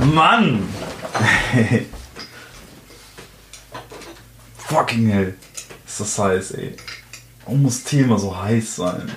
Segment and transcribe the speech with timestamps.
[0.00, 0.66] Mann!
[4.56, 5.34] Fucking hell.
[5.86, 6.76] Ist das heiß, ey.
[7.44, 9.10] Warum muss immer so heiß sein?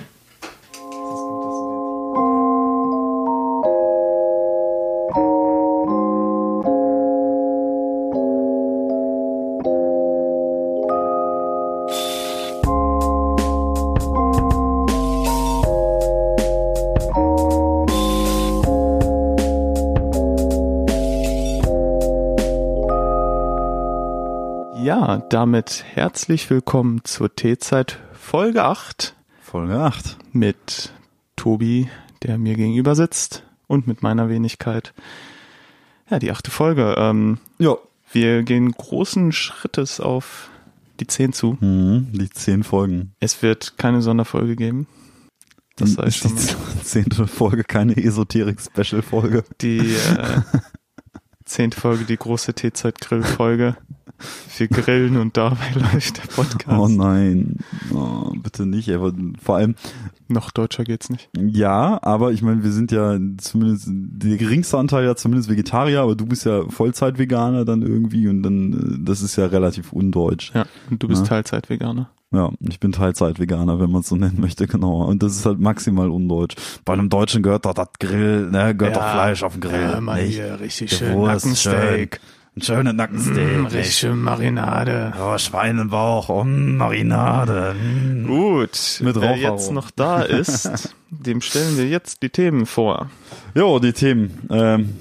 [25.30, 30.16] Damit herzlich willkommen zur T-Zeit Folge 8 Folge 8.
[30.32, 30.92] mit
[31.36, 31.88] Tobi,
[32.22, 34.92] der mir gegenüber sitzt und mit meiner Wenigkeit.
[36.10, 36.94] Ja, die achte Folge.
[36.98, 37.76] Ähm, Ja.
[38.12, 40.50] wir gehen großen Schrittes auf
[41.00, 41.56] die 10 zu.
[41.60, 43.12] Mhm, die 10 Folgen.
[43.20, 44.86] Es wird keine Sonderfolge geben.
[45.76, 49.42] Das Dann schon ist die zehnte Folge keine Esoterik-Special-Folge.
[49.60, 50.40] Die äh,
[51.44, 53.76] zehnte Folge, die große T-Zeit-Grill-Folge.
[54.56, 56.78] Wir grillen und dabei läuft der Podcast.
[56.80, 57.56] Oh nein.
[57.92, 58.90] Oh, bitte nicht.
[58.90, 59.12] Aber
[59.42, 59.74] vor allem,
[60.28, 61.28] Noch deutscher geht's nicht.
[61.36, 66.14] ja, aber ich meine, wir sind ja zumindest, der geringste Anteil ja zumindest Vegetarier, aber
[66.14, 70.52] du bist ja Vollzeit-Veganer dann irgendwie und dann, äh, das ist ja relativ undeutsch.
[70.54, 71.28] Ja, und du bist Ja.
[71.28, 72.10] Teilzeit-Veganer.
[72.32, 75.04] Ja, ich bin Teilzeit-Veganer, wenn man es so nennen möchte, genau.
[75.04, 76.56] Und das ist halt maximal undeutsch.
[76.84, 80.00] Bei einem Deutschen gehört doch das Grill, ne, gehört doch Fleisch auf den Grill.
[80.00, 80.40] nicht?
[80.60, 82.08] richtig Die Wurst, schön.
[82.56, 83.58] Ein schöner Nackensteak.
[83.62, 85.12] Mm, richtig schön Marinade.
[85.20, 87.74] Oh, Schweinebauch, oh, Marinade.
[87.74, 88.26] mm.
[88.26, 93.10] Gut, Mit wer jetzt noch da ist, dem stellen wir jetzt die Themen vor.
[93.56, 94.46] Jo, die Themen.
[94.50, 94.94] Ähm,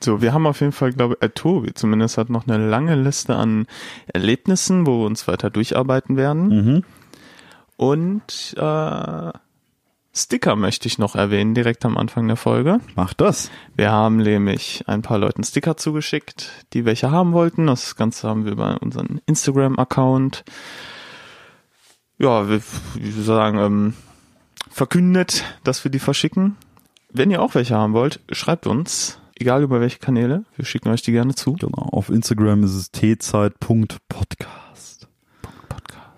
[0.00, 2.94] So, wir haben auf jeden Fall, glaube ich, äh, Tobi zumindest hat noch eine lange
[2.94, 3.66] Liste an
[4.12, 6.48] Erlebnissen, wo wir uns weiter durcharbeiten werden.
[6.48, 6.84] mhm.
[7.76, 9.30] Und äh,
[10.18, 12.80] Sticker möchte ich noch erwähnen, direkt am Anfang der Folge.
[12.96, 13.50] Mach das.
[13.76, 17.68] Wir haben nämlich ein paar Leuten Sticker zugeschickt, die welche haben wollten.
[17.68, 20.44] Das Ganze haben wir über unseren Instagram-Account,
[22.18, 22.60] ja, wir,
[22.94, 23.94] wie sagen, ähm,
[24.68, 26.56] verkündet, dass wir die verschicken.
[27.12, 31.02] Wenn ihr auch welche haben wollt, schreibt uns, egal über welche Kanäle, wir schicken euch
[31.02, 31.52] die gerne zu.
[31.52, 31.90] Genau.
[31.92, 34.18] Auf Instagram ist es tzeit.podcast.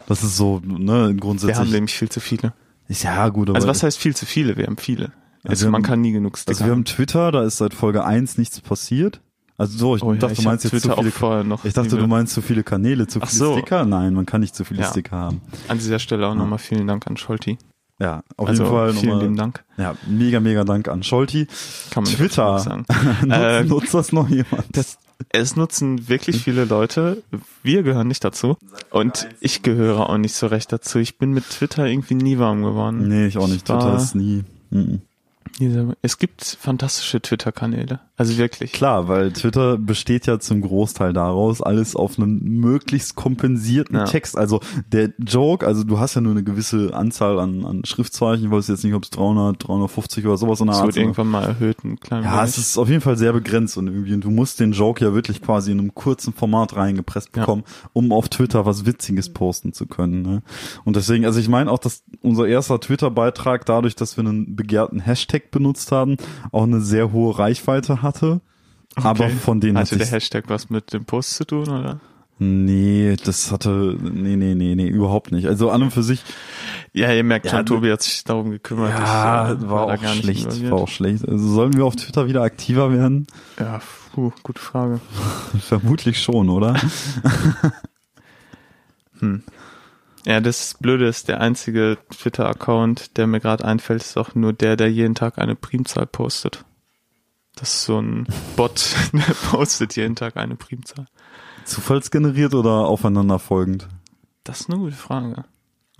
[0.06, 1.70] Das ist so, ne, Wir haben grundsätzlich.
[1.70, 2.54] nämlich viel zu viele.
[2.90, 3.56] Ist ja gut, aber.
[3.56, 4.56] Also was heißt viel zu viele?
[4.56, 5.12] Wir haben viele.
[5.44, 7.72] Also, wir man haben- kann nie genug Sticker Also wir haben Twitter, da ist seit
[7.72, 9.20] Folge 1 nichts passiert.
[9.56, 11.10] Also so, ich Oh ja, dachte, ich du meinst jetzt zu Twitter viele.
[11.10, 13.52] vorher noch Ich dachte, du meinst zu viele Kanäle, zu Ach viele so.
[13.58, 13.84] Sticker.
[13.84, 14.90] Nein, man kann nicht zu viele Ja.
[14.90, 15.40] Sticker haben.
[15.68, 17.58] An dieser Stelle auch nochmal vielen Dank an Scholti.
[17.98, 19.62] Ja, auf also jeden Fall vielen lieben Dank.
[19.76, 21.46] Ja, mega, mega Dank an Scholti.
[21.90, 22.58] Kann man Twitter.
[22.58, 22.86] sagen.
[22.88, 24.64] nutzt, Ähm, nutzt das noch jemand?
[24.72, 24.98] Das,
[25.28, 27.22] es nutzen wirklich viele Leute.
[27.62, 28.56] Wir gehören nicht dazu.
[28.90, 30.98] Und ich gehöre auch nicht so recht dazu.
[30.98, 33.06] Ich bin mit Twitter irgendwie nie warm geworden.
[33.08, 33.68] nee, ich auch nicht.
[33.68, 34.44] war- Twitter ist nie.
[34.70, 34.86] Mhm.
[34.92, 35.09] Diese-
[36.02, 38.00] Es gibt fantastische Twitter-Kanäle.
[38.16, 38.72] Also wirklich.
[38.72, 44.04] Klar, weil Twitter besteht ja zum Großteil daraus, alles auf einen möglichst kompensierten Ja.
[44.04, 44.36] Text.
[44.36, 44.60] Also
[44.92, 48.68] der Joke, also du hast ja nur eine gewisse Anzahl an, an Schriftzeichen, ich weiß
[48.68, 51.44] jetzt nicht, ob es 300, 350 oder sowas in der Es Art wird irgendwann mal
[51.44, 52.50] erhöht, ein klein Ja, wenig.
[52.50, 55.14] es ist auf jeden Fall sehr begrenzt und irgendwie, und du musst den Joke ja
[55.14, 57.40] wirklich quasi in einem kurzen Format reingepresst Ja.
[57.42, 60.22] bekommen, um auf Twitter was Witziges posten zu können.
[60.22, 60.42] Ne?
[60.84, 65.00] Und deswegen, also ich meine auch, dass unser erster Twitter-Beitrag dadurch, dass wir einen begehrten
[65.00, 66.16] Hashtag benutzt haben,
[66.52, 68.40] auch eine sehr hohe Reichweite hatte.
[68.96, 69.30] Aber Okay.
[69.30, 72.00] von denen Hatte hat der Hashtag was mit dem Post zu tun, oder?
[72.42, 75.46] nee, das hatte, nee, nee, nee, nee, überhaupt nicht.
[75.46, 76.24] Also an und für sich,
[76.94, 78.90] Ja, ihr merkt Ja, schon, du- Tobi hat sich darum gekümmert.
[78.98, 81.28] ja, ich, äh, war da auch schlecht, war auch schlecht.
[81.28, 83.26] Also sollen wir auf Twitter wieder aktiver werden?
[83.58, 83.80] Ja,
[84.14, 85.00] puh, gute Frage.
[85.60, 86.74] Vermutlich schon, oder?
[90.26, 94.76] Ja, das Blöde ist, der einzige Twitter-Account, der mir gerade einfällt, ist auch nur der,
[94.76, 96.64] der jeden Tag eine Primzahl postet.
[97.56, 98.26] Das ist so ein
[98.56, 101.06] Bot, der postet jeden Tag eine Primzahl.
[101.64, 103.88] Zufallsgeneriert oder aufeinanderfolgend?
[104.44, 105.44] Das ist eine gute Frage.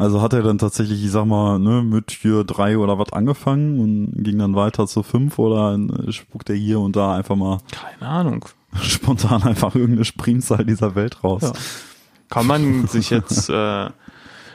[0.01, 3.79] Also hat er dann tatsächlich, ich sag mal, ne, mit hier drei oder was angefangen
[3.79, 7.59] und ging dann weiter zu fünf oder äh, spuckt er hier und da einfach mal
[7.71, 8.47] Keine Ahnung.
[8.81, 11.43] spontan einfach irgendeine Primzahl dieser Welt raus.
[11.43, 11.53] Ja.
[12.31, 13.91] Kann man sich jetzt äh,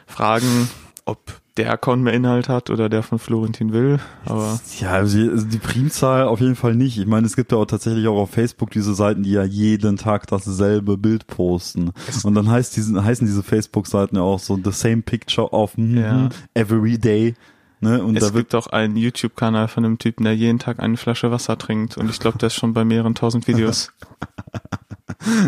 [0.08, 0.70] fragen,
[1.06, 1.20] ob
[1.58, 5.46] der Account mehr Inhalt hat oder der von Florentin Will, aber Ja, also die, also
[5.48, 6.98] die Primzahl auf jeden Fall nicht.
[6.98, 9.96] Ich meine, es gibt ja auch tatsächlich auch auf Facebook diese Seiten, die ja jeden
[9.96, 11.92] Tag dasselbe Bild posten.
[12.24, 15.98] Und dann heißt diesen, heißen diese Facebook-Seiten ja auch so the same picture of mhm,
[15.98, 16.30] Ja.
[16.56, 17.36] every day.
[17.80, 18.04] Ne?
[18.04, 21.32] Und es da gibt auch einen YouTube-Kanal von einem Typen, der jeden Tag eine Flasche
[21.32, 23.94] Wasser trinkt und ich glaube, der ist schon bei mehreren tausend Videos.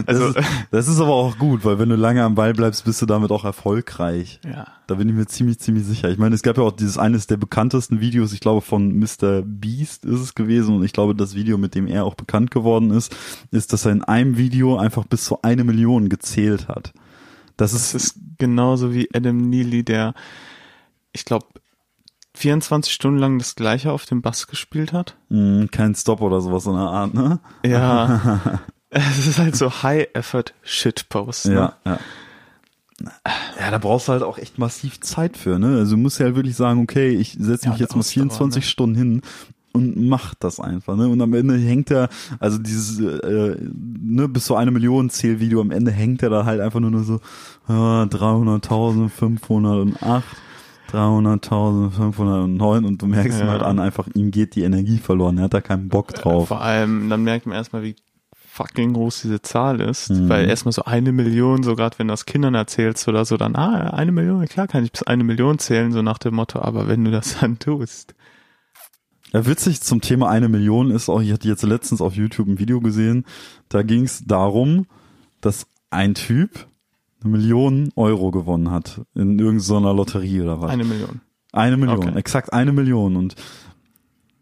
[0.05, 2.85] Also, das, ist, das ist aber auch gut, weil wenn du lange am Ball bleibst,
[2.85, 4.39] bist du damit auch erfolgreich.
[4.45, 4.67] ja.
[4.87, 6.09] Da bin ich mir ziemlich, ziemlich sicher.
[6.09, 9.41] Ich meine, es gab ja auch dieses eines der bekanntesten Videos, ich glaube von Mr.
[9.43, 12.91] Beast ist es gewesen und ich glaube, das Video, mit dem er auch bekannt geworden
[12.91, 13.13] ist,
[13.51, 16.93] ist, dass er in einem Video einfach bis zu eine Million gezählt hat.
[17.57, 20.13] Das Es ist, ist genauso wie Adam Neely, der,
[21.11, 21.47] ich glaube,
[22.35, 25.17] 24 Stunden lang das gleiche auf dem Bass gespielt hat.
[25.29, 27.39] mh, kein Stop oder sowas in der Art, ne?
[27.65, 28.39] Ja.
[28.89, 31.45] es ist halt so High-Effort-Shitpost.
[31.47, 31.53] Ne?
[31.55, 31.99] Ja, ja.
[33.59, 35.77] Ja, da brauchst du halt auch echt massiv Zeit für, ne?
[35.77, 37.99] Also du musst ja halt wirklich sagen, okay, ich setze Ja, mich und jetzt mal
[37.99, 38.67] Ausdauer, 24 ne?
[38.67, 39.21] Stunden hin
[39.71, 41.07] und mach das einfach, ne?
[41.07, 45.69] Und am Ende hängt er, also dieses, äh, ne, bis zu eine Million Zählvideo, am
[45.69, 47.17] Ende hängt er da halt einfach nur, nur so
[47.69, 50.23] äh, 300.508,
[50.91, 53.51] 300.509 und du merkst ihm Ja.
[53.51, 56.47] halt an, einfach ihm geht die Energie verloren, er hat da keinen Bock drauf.
[56.47, 57.95] Vor allem, dann merkt man erstmal, wie
[58.57, 60.29] fucking groß diese Zahl ist, Mhm.
[60.29, 63.55] weil erstmal so eine Million, so gerade wenn du das Kindern erzählst oder so, dann,
[63.55, 66.87] ah, eine Million, klar kann ich bis eine Million zählen, so nach dem Motto, aber
[66.87, 68.15] wenn du das dann tust.
[69.33, 72.59] Ja, witzig zum Thema eine Million ist auch, ich hatte jetzt letztens auf YouTube ein
[72.59, 73.25] Video gesehen,
[73.69, 74.87] da ging es darum,
[75.41, 76.65] dass ein Typ
[77.21, 80.71] eine Million Euro gewonnen hat in irgendeiner Lotterie oder was.
[80.71, 81.21] Eine Million.
[81.51, 82.17] Eine Million, Okay.
[82.17, 83.15] exakt eine Million.
[83.15, 83.35] Und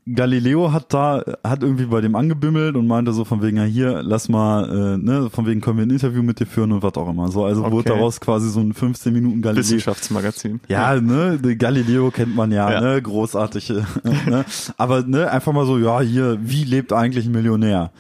[0.07, 4.04] Galileo hat da, hat irgendwie bei dem angebimmelt und meinte so von wegen, ja hier,
[4.04, 6.94] lass mal, äh, ne, von wegen können wir ein Interview mit dir führen und was
[6.94, 7.30] auch immer.
[7.30, 7.90] So, also wurde Okay.
[7.90, 9.63] daraus quasi so ein 15 Minuten Galileo.
[9.63, 10.60] Wissenschaftsmagazin.
[10.68, 12.81] Ja, ne, die Galileo kennt man ja, Ja.
[12.81, 13.69] ne, großartig.
[14.04, 14.46] ne?
[14.78, 17.92] Aber ne, einfach mal so, ja, hier, wie lebt eigentlich ein Millionär?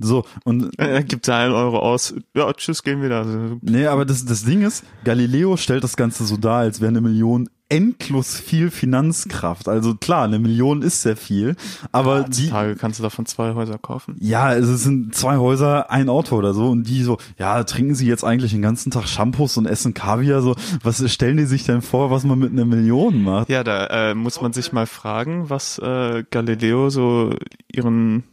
[0.00, 2.14] So, und Er gibt da einen Euro aus.
[2.34, 3.26] Ja, tschüss, gehen wir da.
[3.60, 7.02] Nee, aber das, das Ding ist, Galileo stellt das Ganze so dar, als wäre eine
[7.02, 9.68] Million endlos viel Finanzkraft.
[9.68, 11.56] Also klar, eine Million ist sehr viel,
[11.92, 14.16] aber die, Heutzutage kannst du davon zwei Häuser kaufen.
[14.20, 17.94] ja, also es sind zwei Häuser, ein Auto oder so und die so, ja, trinken
[17.94, 21.64] sie jetzt eigentlich den ganzen Tag Shampoos und essen Kaviar, so, was stellen die sich
[21.64, 23.48] denn vor, was man mit einer Million macht?
[23.48, 27.34] Ja, da äh, muss man sich mal fragen, was äh, Galileo so
[27.72, 28.24] ihren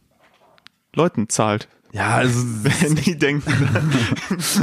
[0.95, 1.69] Leuten zahlt.
[1.93, 3.51] Ja, also Wenn die denken,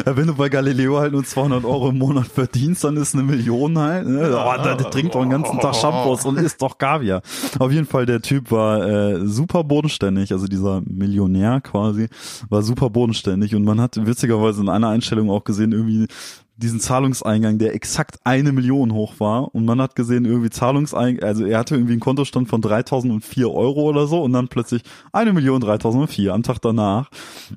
[0.07, 3.23] Ja, wenn du bei Galileo halt nur 200 Euro im Monat verdienst, dann ist eine
[3.23, 4.07] Million halt.
[4.07, 4.31] Ne?
[4.31, 7.23] Oh, der, der trinkt doch den ganzen Tag Shampoos und isst doch Kaviar.
[7.59, 12.09] Auf jeden Fall, der Typ war äh, super bodenständig, also dieser Millionär quasi,
[12.51, 16.07] war super bodenständig und man hat witzigerweise in einer Einstellung auch gesehen, irgendwie
[16.57, 21.45] diesen Zahlungseingang, der exakt eine Million hoch war und man hat gesehen irgendwie Zahlungseingang, also
[21.45, 25.61] er hatte irgendwie einen Kontostand von 3004 Euro oder so und dann plötzlich eine Million
[25.61, 27.11] 3004 am Tag danach.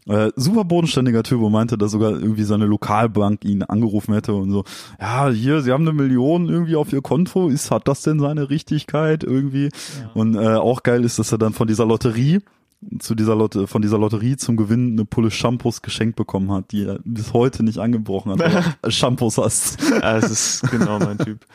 [0.08, 4.52] Äh, super bodenständiger Typ und meinte, dass sogar irgendwie seine Lokalbank ihn angerufen hätte und
[4.52, 4.64] so,
[5.00, 8.50] ja, hier, sie haben eine Million irgendwie auf ihr Konto, ist, hat das denn seine
[8.50, 9.70] Richtigkeit irgendwie?
[10.16, 12.40] Und äh, auch geil ist, dass er dann von dieser Lotterie
[13.00, 16.84] zu dieser Lotte, von dieser Lotterie zum Gewinn eine Pulle Shampoos geschenkt bekommen hat, die
[16.86, 18.78] er bis heute nicht angebrochen hat.
[18.94, 19.82] Shampoos hast.
[19.90, 21.46] ja, das ist genau mein Typ.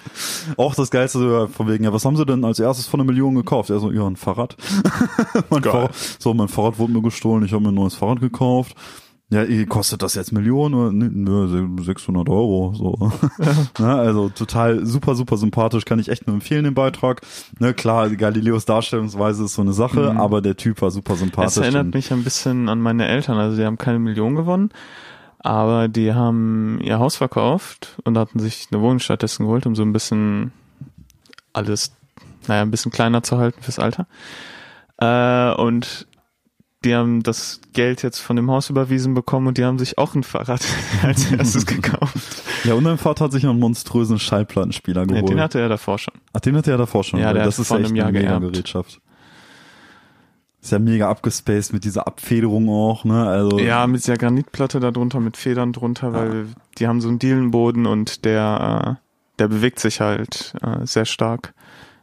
[0.57, 3.35] Auch das Geilste von wegen, ja, was haben sie denn als erstes von einer Million
[3.35, 3.71] gekauft?
[3.71, 4.57] Er so, ja, ein Fahrrad.
[5.51, 5.63] mein.
[5.63, 5.95] Fahrrad.
[6.19, 8.77] So, mein Fahrrad wurde mir gestohlen, ich habe mir ein neues Fahrrad gekauft.
[9.33, 13.11] Ja, kostet das jetzt Millionen oder nö, 600 Euro, so.
[13.79, 17.23] ne, also total super, super sympathisch, kann ich echt nur empfehlen, den Beitrag.
[17.59, 20.21] Ne, klar, Galileos Darstellungsweise ist so eine Sache, Mhm.
[20.21, 21.53] aber der Typ war super sympathisch.
[21.53, 23.39] Es erinnert mich ein bisschen an meine Eltern.
[23.39, 24.71] Also die haben keine Million gewonnen,
[25.39, 29.83] aber die haben ihr Haus verkauft und hatten sich eine Wohnung stattdessen geholt, um so
[29.83, 30.53] ein bisschen
[31.55, 31.93] alles,
[32.49, 34.07] naja, ein bisschen kleiner zu halten fürs Alter.
[34.99, 36.07] Äh, und
[36.85, 40.15] die haben das Geld jetzt von dem Haus überwiesen bekommen und die haben sich auch
[40.15, 40.63] ein Fahrrad
[41.03, 42.17] als erstes gekauft.
[42.65, 45.29] Ja, und dein Vater hat sich einen monströsen Schallplattenspieler Ja, geholt.
[45.29, 46.15] den hatte er davor schon.
[46.33, 47.21] Ach, den hatte er davor schon.
[47.21, 48.53] Ja, der das ist vor echt einem Jahr eine mega geerbt.
[48.53, 49.01] Gerätschaft.
[50.61, 53.27] Ist ja mega abgespaced mit dieser Abfederung auch, ne?
[53.27, 56.47] Also Ja, mit der Granitplatte darunter, mit Federn drunter, weil
[56.79, 61.53] die haben so einen Dielenboden und der, äh, der bewegt sich halt äh, sehr stark.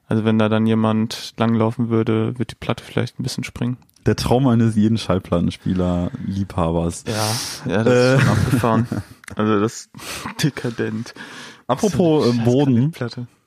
[0.07, 3.77] Also wenn da dann jemand langlaufen würde, wird die Platte vielleicht ein bisschen springen.
[4.05, 7.03] Der Traum eines jeden Schallplattenspieler-Liebhabers.
[7.07, 8.15] Ja, ja, das Äh.
[8.15, 8.87] ist schon abgefahren.
[9.35, 9.89] Also das ist
[10.43, 11.13] dekadent.
[11.67, 12.91] Apropos So äh, Boden,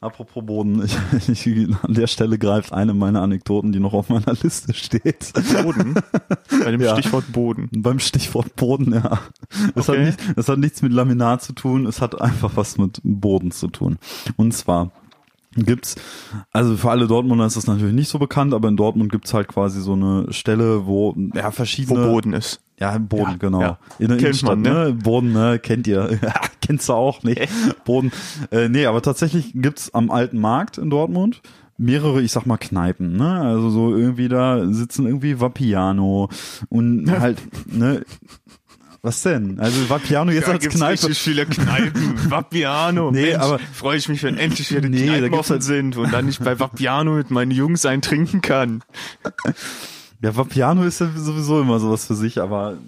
[0.00, 0.85] apropos Boden,
[1.26, 5.32] ich, ich, an der Stelle greift eine meiner Anekdoten, die noch auf meiner Liste steht.
[5.61, 5.94] Boden.
[6.64, 6.97] Bei dem Ja.
[6.97, 7.68] Stichwort Boden.
[7.73, 9.18] Beim Stichwort Boden, ja.
[9.75, 9.99] Das, Okay.
[9.99, 13.50] hat nicht, das hat nichts mit Laminat zu tun, es hat einfach was mit Boden
[13.50, 13.99] zu tun.
[14.37, 14.92] Und zwar
[15.56, 15.97] gibt's,
[16.52, 19.49] also für alle Dortmunder ist das natürlich nicht so bekannt, aber in Dortmund gibt's halt
[19.49, 22.61] quasi so eine Stelle, wo ja Wo verschiedene Boden ist.
[22.78, 23.61] Ja, im Boden, Ja, genau.
[23.61, 23.78] ja.
[23.99, 24.85] In der Kennt Innenstadt, man, ne?
[24.87, 24.92] ne?
[24.94, 25.59] Boden, ne?
[25.61, 26.18] Kennt ihr.
[26.61, 27.49] Kennst du auch nicht.
[27.85, 28.11] Boden.
[28.50, 31.42] Äh, nee, aber tatsächlich gibt's am alten Markt in Dortmund
[31.78, 33.40] mehrere, ich sag mal, Kneipen, ne?
[33.40, 36.28] Also so irgendwie da sitzen irgendwie Vapiano
[36.68, 38.04] und halt, ne?
[39.04, 39.59] Was denn?
[39.59, 40.92] Also Vapiano jetzt Da als gibt's Kneipe.
[41.09, 42.14] richtig viele Kneipen.
[42.30, 43.11] Vapiano.
[43.11, 45.97] Nee, Mensch, aber- freue ich mich, wenn endlich wieder die Nee, Kneipen offen halt- sind
[45.97, 48.82] und dann ich bei Vapiano mit meinen Jungs einen trinken kann.
[50.21, 52.78] Ja, Vapiano ist ja sowieso immer sowas für sich, aber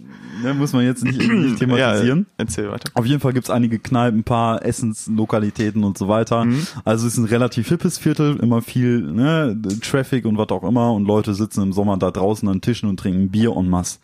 [0.40, 2.20] ne, muss man jetzt nicht, nicht thematisieren.
[2.20, 2.90] Ja, erzähl weiter.
[2.94, 6.44] Auf jeden Fall gibt's einige Kneipen, ein paar Essenslokalitäten und so weiter.
[6.44, 6.64] Mhm.
[6.84, 10.92] Also es ist ein relativ hippes Viertel, immer viel ne, Traffic und was auch immer
[10.92, 13.98] und Leute sitzen im Sommer da draußen an Tischen und trinken Bier en masse.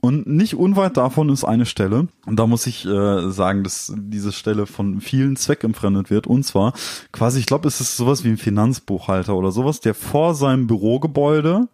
[0.00, 4.32] Und nicht unweit davon ist eine Stelle, und da muss ich äh, sagen, dass diese
[4.32, 6.26] Stelle von vielen zweckentfremdet wird.
[6.26, 6.72] Und zwar
[7.12, 11.68] quasi, ich glaube, es ist sowas wie ein Finanzbuchhalter oder sowas, der vor seinem Bürogebäude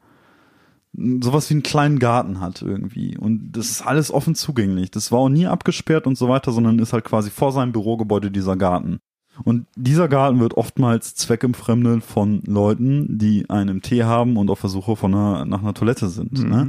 [1.20, 3.18] sowas wie einen kleinen Garten hat irgendwie.
[3.18, 4.90] Und das ist alles offen zugänglich.
[4.90, 8.30] Das war auch nie abgesperrt und so weiter, sondern ist halt quasi vor seinem Bürogebäude
[8.30, 8.98] dieser Garten.
[9.44, 14.70] Und dieser Garten wird oftmals zweckentfremdet von Leuten, die einen Tee haben und auf der
[14.70, 16.48] Suche von einer, nach einer Toilette sind.
[16.48, 16.68] Ne?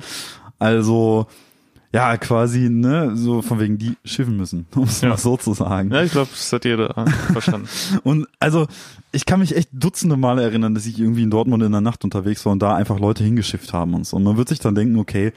[0.59, 1.27] Also,
[1.93, 5.09] ja, quasi, ne, so von wegen, die schiffen müssen, um es Ja.
[5.09, 5.91] mal so zu sagen.
[5.91, 6.93] Ja, ich glaube, das hat jeder
[7.31, 7.67] verstanden.
[8.03, 8.67] Und also,
[9.11, 12.03] ich kann mich echt dutzende Male erinnern, dass ich irgendwie in Dortmund in der Nacht
[12.03, 14.17] unterwegs war und da einfach Leute hingeschifft haben und so.
[14.17, 15.31] Und man wird sich dann denken, okay,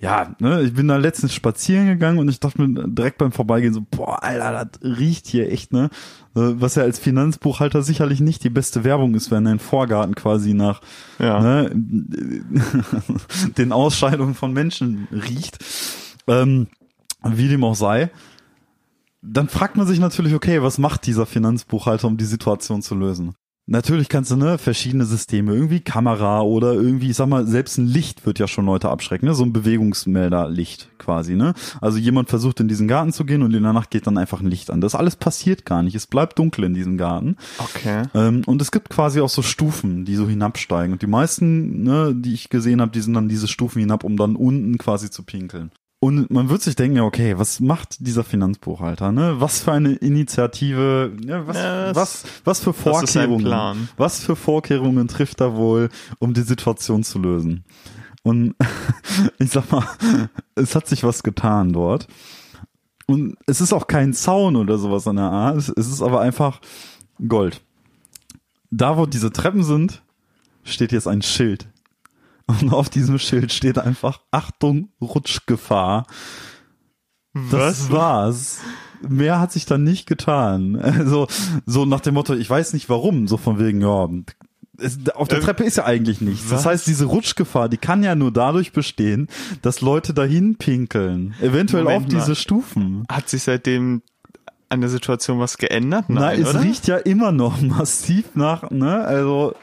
[0.00, 3.74] ja, ne, ich bin da letztens spazieren gegangen und ich dachte mir direkt beim Vorbeigehen
[3.74, 5.90] so, boah, Alter, das riecht hier echt, ne?
[6.34, 10.54] Äh, Was ja als Finanzbuchhalter sicherlich nicht die beste Werbung ist, wenn dein Vorgarten quasi
[10.54, 10.80] nach
[11.18, 11.40] Ja.
[11.40, 11.70] ne,
[13.58, 15.58] den Ausscheidungen von Menschen riecht.
[16.26, 16.68] Ähm,
[17.22, 18.10] wie dem auch sei.
[19.22, 23.34] Dann fragt man sich natürlich, okay, was macht dieser Finanzbuchhalter, um die Situation zu lösen?
[23.66, 27.86] Natürlich kannst du, ne, verschiedene Systeme, irgendwie Kamera oder irgendwie, ich sag mal, selbst ein
[27.86, 31.54] Licht wird ja schon Leute abschrecken, ne, so ein Bewegungsmelderlicht quasi, ne.
[31.80, 34.40] Also jemand versucht in diesen Garten zu gehen und in der Nacht geht dann einfach
[34.40, 34.80] ein Licht an.
[34.80, 35.94] Das alles passiert gar nicht.
[35.94, 37.36] Es bleibt dunkel in diesem Garten.
[37.58, 38.02] Okay.
[38.14, 40.92] Ähm, und es gibt quasi auch so Stufen, die so hinabsteigen.
[40.92, 44.16] Und die meisten, ne, die ich gesehen habe, die sind dann diese Stufen hinab, um
[44.16, 45.70] dann unten quasi zu pinkeln.
[46.02, 49.36] Und man wird sich denken, ja, okay, was macht dieser Finanzbuchhalter, ne?
[49.38, 51.46] Was für eine Initiative, ne?
[51.46, 57.04] was, Ja, was, was für Vorkehrungen, was für Vorkehrungen trifft er wohl, um die Situation
[57.04, 57.64] zu lösen?
[58.22, 58.54] Und
[59.38, 59.84] ich sag mal,
[60.54, 62.06] es hat sich was getan dort.
[63.06, 65.56] Und es ist auch kein Zaun oder sowas an der Art.
[65.56, 66.60] Es ist aber einfach
[67.28, 67.60] Gold.
[68.70, 70.02] Da, wo diese Treppen sind,
[70.64, 71.68] steht jetzt ein Schild.
[72.60, 76.06] Und auf diesem Schild steht einfach Achtung, Rutschgefahr.
[77.50, 78.60] Das war's.
[79.08, 80.76] Mehr hat sich dann nicht getan.
[80.76, 81.28] Also,
[81.64, 84.08] so nach dem Motto, ich weiß nicht warum, so von wegen, ja,
[84.78, 86.48] es, auf der Ähm, Treppe ist ja eigentlich nichts.
[86.48, 86.66] Das was?
[86.66, 89.28] heißt, diese Rutschgefahr, die kann ja nur dadurch bestehen,
[89.62, 91.34] dass Leute dahin pinkeln.
[91.40, 92.34] Eventuell Moment auf diese mal.
[92.34, 93.04] Stufen.
[93.10, 94.02] Hat sich seitdem
[94.68, 96.06] an der Situation was geändert?
[96.08, 96.62] Na, Nein, es oder?
[96.62, 99.54] riecht ja immer noch massiv nach, ne, also,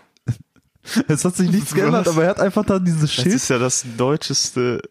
[1.07, 3.59] es hat sich nichts geändert, aber er hat einfach da dieses Das Schild ist ja
[3.59, 4.81] das deutscheste.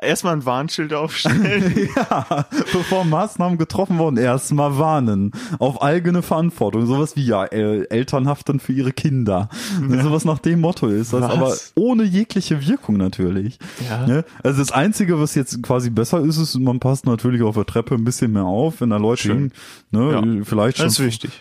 [0.00, 1.88] Erstmal ein Warnschild aufstellen.
[1.96, 5.32] Ja, bevor Maßnahmen getroffen wurden, erstmal warnen.
[5.58, 6.86] Auf eigene Verantwortung.
[6.86, 9.48] Sowas wie, ja, äh, Eltern haften für ihre Kinder.
[10.02, 11.30] Sowas nach dem Motto ist das, Was?
[11.30, 13.58] aber ohne jegliche Wirkung natürlich.
[13.88, 14.06] Ja.
[14.06, 14.24] Ne?
[14.42, 17.94] Also das Einzige, was jetzt quasi besser ist, ist, man passt natürlich auf der Treppe
[17.94, 19.52] ein bisschen mehr auf, wenn da Leute Schön.
[19.90, 20.44] ne, Ja.
[20.44, 20.90] vielleicht schon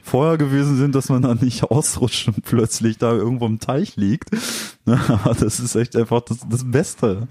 [0.04, 4.30] vorher gewesen sind, dass man da nicht ausrutscht und plötzlich da irgendwo im Teich liegt.
[4.88, 7.28] Ne, Aber das ist echt einfach das, das Beste.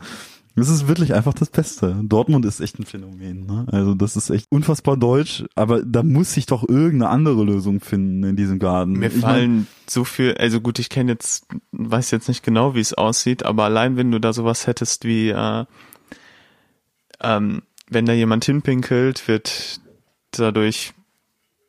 [0.57, 2.01] Das ist wirklich einfach das Beste.
[2.03, 3.45] Dortmund ist echt ein Phänomen.
[3.45, 3.67] Ne?
[3.71, 8.25] Also das ist echt unfassbar deutsch, aber da muss sich doch irgendeine andere Lösung finden
[8.25, 8.93] in diesem Garten.
[8.93, 12.75] Mir Ich mein, fallen so viel, also gut, ich kenne jetzt, weiß jetzt nicht genau,
[12.75, 15.67] wie es aussieht, aber allein wenn du da sowas hättest wie, äh,
[17.21, 19.81] ähm, wenn da jemand hinpinkelt, wird
[20.31, 20.95] dadurch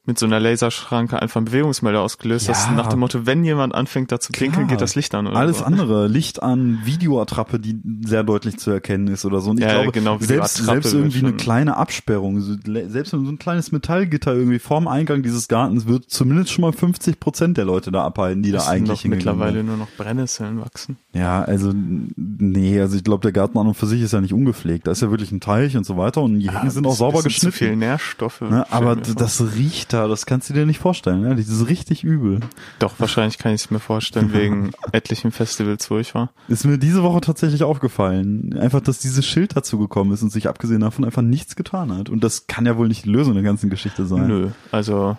[0.07, 2.47] mit so einer Laserschranke einfach ein Bewegungsmelder ausgelöst.
[2.47, 2.53] Ja.
[2.53, 4.63] ist nach dem Motto, wenn jemand anfängt da zu Klar.
[4.63, 5.65] geht das Licht an oder alles so.
[5.65, 9.51] andere, Licht an, Videoattrappe, die sehr deutlich zu erkennen ist oder so.
[9.51, 13.71] Und ich Ja, glaube, genau, selbst, selbst irgendwie eine kleine Absperrung, selbst so ein kleines
[13.73, 18.05] Metallgitter irgendwie vorm Eingang dieses Gartens wird zumindest schon mal 50 Prozent der Leute da
[18.05, 20.95] abhalten, die da eigentlich hingegangen mittlerweile nur noch Brennnesseln wachsen.
[21.13, 21.73] Ja, also
[22.15, 24.87] nee, also ich glaube, der Garten an und für sich ist ja nicht ungepflegt.
[24.87, 27.23] Da ist ja wirklich ein Teich und so weiter und die Hecken sind auch sauber
[27.23, 27.79] bisschen Zu viel geschnitten.
[27.79, 28.41] Nährstoffe.
[28.41, 31.21] Ne, aber das riecht da, das kannst du dir nicht vorstellen.
[31.21, 31.35] Ne?
[31.35, 32.41] Das ist richtig übel.
[32.79, 36.31] Doch, wahrscheinlich kann ich es mir vorstellen, wegen etlichen Festivals, wo ich war.
[36.49, 38.53] Ist mir diese Woche tatsächlich aufgefallen.
[38.59, 42.09] Einfach, dass dieses Schild dazu gekommen ist und sich abgesehen davon einfach nichts getan hat.
[42.09, 44.27] Und das kann ja wohl nicht die Lösung der ganzen Geschichte sein.
[44.27, 45.17] Nö, also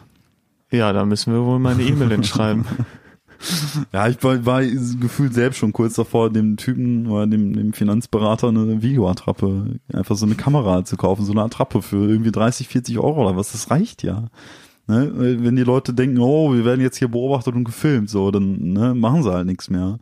[0.70, 2.66] ja, da müssen wir wohl mal eine E-Mail hinschreiben.
[3.92, 8.48] Ja, ich war, war gefühlt selbst schon kurz davor, dem Typen oder dem, dem Finanzberater
[8.48, 12.98] eine Videoattrappe, einfach so eine Kamera zu kaufen, so eine Attrappe für irgendwie 30, 40
[12.98, 13.52] Euro oder was.
[13.52, 14.26] Das reicht ja.
[14.88, 15.12] Ne?
[15.14, 18.94] Wenn die Leute denken, oh, wir werden jetzt hier beobachtet und gefilmt, so, dann ne,
[18.94, 19.98] machen sie halt nichts mehr.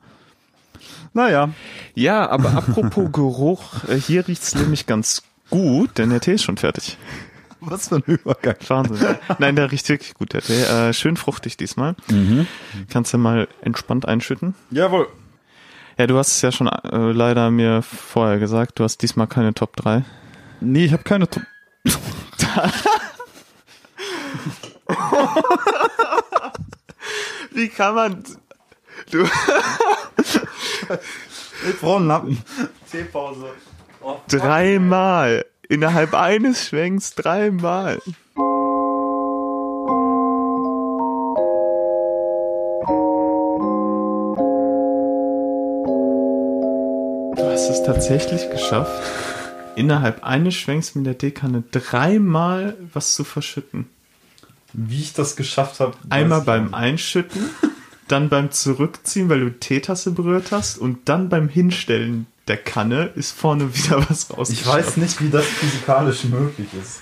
[1.13, 1.51] Naja,
[1.95, 6.57] Ja, aber apropos Geruch, äh, hier riecht's nämlich ganz Gut, denn der Tee ist schon
[6.57, 6.99] fertig.
[7.61, 8.57] Was für ein Übergang.
[8.69, 9.17] Wahnsinn.
[9.39, 10.61] Nein, der riecht wirklich gut, der Tee.
[10.63, 11.95] Äh, schön fruchtig diesmal.
[12.91, 14.55] Kannst du mal entspannt einschütten?
[14.71, 15.09] Jawohl.
[15.99, 19.55] Ja, du hast es ja schon äh, leider mir vorher gesagt, du hast diesmal keine
[19.55, 20.05] Top 3.
[20.61, 21.43] Nee, ich habe keine Top.
[27.53, 28.25] Wie kann man...
[29.11, 29.25] Du...
[31.69, 32.43] Ich brauche einen Lappen.
[32.91, 33.51] Teepause.
[34.03, 35.45] Oh, Dreimal.
[35.69, 38.01] Innerhalb eines Schwenks dreimal.
[47.35, 49.03] Du hast es tatsächlich geschafft,
[49.75, 53.91] innerhalb eines Schwenks mit der Teekanne dreimal was zu verschütten.
[54.79, 55.97] Wie ich das geschafft habe.
[56.11, 57.51] Einmal beim Einschütten,
[58.09, 63.33] dann beim Zurückziehen, weil du Teetasse berührt hast und dann beim Hinstellen der Kanne ist
[63.33, 64.51] vorne wieder was rausgeschafft.
[64.61, 67.01] Ich weiß nicht, wie das physikalisch möglich ist.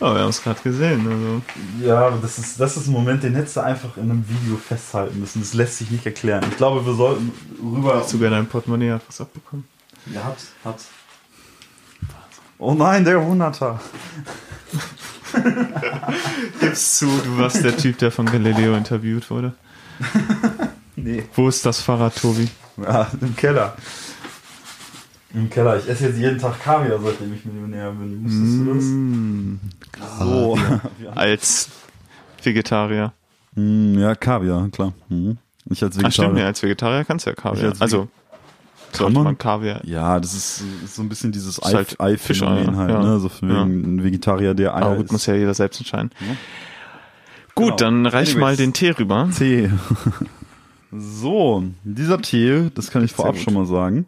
[0.00, 1.06] Oh, wir haben es gerade gesehen.
[1.06, 1.86] Also.
[1.86, 4.56] Ja, aber das ist, das ist ein Moment, den hättest du einfach in einem Video
[4.56, 5.40] festhalten müssen.
[5.40, 6.44] Das lässt sich nicht erklären.
[6.50, 7.30] Ich glaube, wir sollten
[7.62, 8.00] rüber.
[8.00, 9.64] Hast du sogar dein Portemonnaie hat was abbekommen?
[10.12, 10.80] Ja, hat, hat.
[12.58, 13.80] Oh nein, der Hunderter.
[16.60, 19.52] Gibst zu, du warst der Typ, der von Galileo interviewt wurde.
[20.94, 21.24] Nee.
[21.34, 22.48] Wo ist das Fahrrad, Tobi?
[22.76, 23.74] Ja, im Keller.
[25.32, 25.78] Im Keller.
[25.78, 28.22] Ich esse jetzt jeden Tag Kaviar, seitdem ich Millionär bin.
[28.22, 29.56] Wusstest Mm,
[29.94, 30.18] du das?
[30.18, 30.58] So.
[31.14, 31.68] als
[32.42, 33.12] Vegetarier.
[33.54, 34.92] Mm, ja, Kaviar, klar.
[35.08, 35.38] Mhm.
[35.70, 36.46] Ich als Ach stimmt, ja, Vegetarier.
[36.46, 37.70] als Vegetarier kannst du ja Ich Kaviar.
[37.70, 38.08] als Also,
[38.92, 39.38] sollte man?
[39.38, 39.84] Kaviar.
[39.84, 43.02] Ja, das ist, ist so ein bisschen dieses Ist halt Ei- Ei-Phänomen Fischeier, halt, ja.
[43.02, 43.18] ne?
[43.20, 43.62] So für Ja.
[43.62, 45.26] ein Vegetarier, der Aber Eier gut, muss isst.
[45.28, 46.10] ja jeder selbst entscheiden.
[46.20, 46.36] Ja.
[47.54, 47.76] Gut, Genau.
[47.76, 48.40] dann reich Anyways.
[48.40, 49.28] mal den Tee rüber.
[49.36, 49.70] Tee.
[50.94, 54.04] So, dieser Tee, das kann ich vorab schon mal sagen,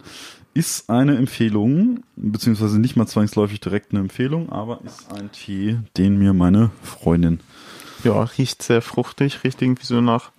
[0.53, 6.19] ist eine Empfehlung, beziehungsweise nicht mal zwangsläufig direkt eine Empfehlung, aber ist ein Tee, den
[6.19, 7.41] mir meine Freundin.
[8.05, 10.31] Ja, riecht sehr fruchtig, riecht irgendwie so nach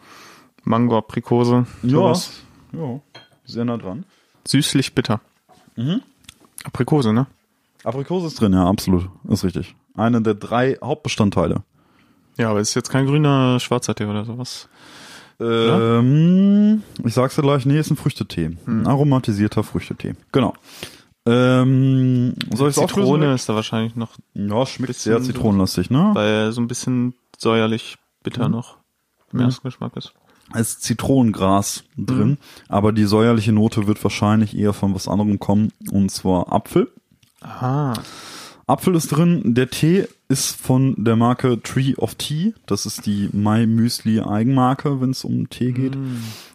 [0.63, 1.65] Mango, Aprikose.
[1.81, 2.41] sowas.
[2.73, 2.99] ja,
[3.45, 4.05] sehr nah dran.
[4.47, 5.21] Süßlich bitter.
[5.75, 6.01] Mhm.
[6.63, 7.27] Aprikose, ne?
[7.83, 9.75] Aprikose ist drin, ja, absolut, ist richtig.
[9.95, 11.63] Eine der drei Hauptbestandteile.
[12.37, 14.67] Ja, aber es ist jetzt kein grüner schwarzer Tee oder sowas.
[15.39, 18.57] Ähm, ich sag's dir gleich, nee, ist ein Früchtetee.
[18.65, 18.81] Hm.
[18.81, 20.15] Ein aromatisierter Früchtetee.
[20.31, 20.53] Genau.
[21.27, 26.11] Ähm, soll ich Zitrone ist da wahrscheinlich noch, Ja, schmeckt sehr zitronenlastig, ne?
[26.13, 28.77] weil so ein bisschen säuerlich bitter noch
[29.33, 29.45] im Mhm.
[29.45, 30.13] ersten Geschmack ist.
[30.53, 32.37] Es ist Zitronengras drin,
[32.69, 36.91] aber die säuerliche Note wird wahrscheinlich eher von was anderem kommen, und zwar Apfel.
[37.41, 37.93] Aha.
[38.67, 39.53] Apfel ist drin.
[39.53, 42.53] Der Tee ist von der Marke Tree of Tea.
[42.65, 45.95] Das ist die My Müsli Eigenmarke, wenn es um Tee geht.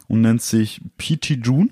[0.07, 1.69] Und nennt sich Peachy June.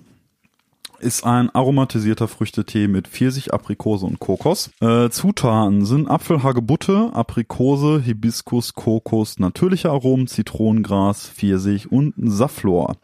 [0.99, 4.69] Ist ein aromatisierter Früchtetee mit Pfirsich, Aprikose und Kokos.
[4.81, 12.97] Äh, Zutaten sind Apfel, Hagebutte, Aprikose, Hibiskus, Kokos, natürliche Aromen, Zitronengras, Pfirsich und Safflor.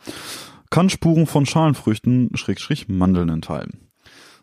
[0.69, 3.79] Kann Spuren von Schalenfrüchten, Schrägstrich Mandeln enthalten.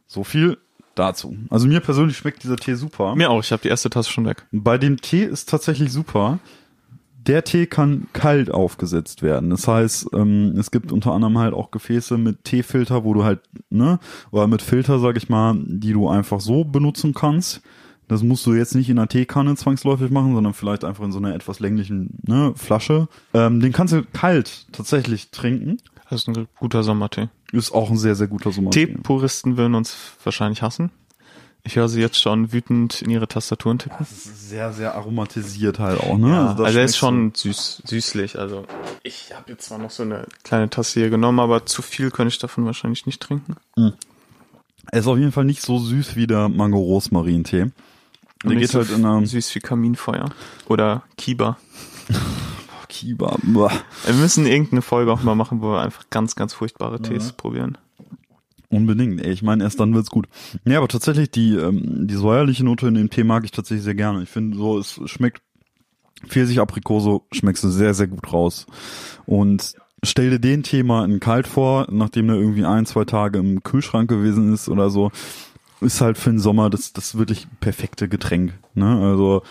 [0.06, 0.58] So viel
[0.94, 1.36] dazu.
[1.50, 3.14] Also mir persönlich schmeckt dieser Tee super.
[3.14, 4.46] Mir auch, ich habe die erste Tasse schon weg.
[4.50, 6.38] Bei dem Tee ist tatsächlich super.
[7.26, 9.50] Der Tee kann kalt aufgesetzt werden.
[9.50, 13.40] Das heißt, ähm, es gibt unter anderem halt auch Gefäße mit Teefilter, wo du halt,
[13.70, 17.62] ne, oder mit Filter, sag ich mal, die du einfach so benutzen kannst.
[18.08, 21.18] Das musst du jetzt nicht in einer Teekanne zwangsläufig machen, sondern vielleicht einfach in so
[21.18, 23.08] einer etwas länglichen ne, Flasche.
[23.32, 25.78] Ähm, den kannst du kalt tatsächlich trinken.
[26.10, 27.28] Das ist ein guter Sommertee.
[27.52, 28.86] Ist auch ein sehr, sehr guter Sommertee.
[28.86, 30.90] Teepuristen würden uns wahrscheinlich hassen.
[31.64, 33.96] Ich höre sie jetzt schon wütend in ihre Tastaturen tippen.
[34.00, 36.30] Das ist sehr, sehr aromatisiert halt auch, ne?
[36.30, 38.36] Ja, also er ist schon süß, süßlich.
[38.38, 38.66] Also
[39.04, 42.32] ich habe jetzt zwar noch so eine kleine Tasse hier genommen, aber zu viel könnte
[42.32, 43.56] ich davon wahrscheinlich nicht trinken.
[43.76, 43.92] so.
[44.90, 47.70] Er ist auf jeden Fall nicht so süß wie der Mango-Rosmarin-Tee.
[48.44, 50.30] Der geht so halt in einer süß wie Kaminfeuer
[50.68, 51.58] oder Kiba.
[52.88, 53.36] Kiba.
[53.42, 57.78] Wir müssen irgendeine Folge auch mal machen, wo wir einfach ganz, ganz furchtbare Tees probieren.
[58.72, 59.32] Unbedingt, ey.
[59.32, 60.28] Ich meine, erst dann wird's gut.
[60.64, 63.94] Ja, aber tatsächlich, die, ähm, die säuerliche Note in dem Tee mag ich tatsächlich sehr
[63.94, 64.22] gerne.
[64.22, 65.42] Ich finde so, es schmeckt
[66.26, 68.66] Pfirsich Aprikose schmeckst du sehr, sehr gut raus.
[69.26, 73.38] Und stell dir den Tee mal in kalt vor, nachdem er irgendwie ein, zwei Tage
[73.38, 75.10] im Kühlschrank gewesen ist oder so.
[75.80, 78.54] Ist halt für den Sommer das, das wirklich perfekte Getränk.
[78.74, 78.86] Ne?
[78.86, 79.42] Also,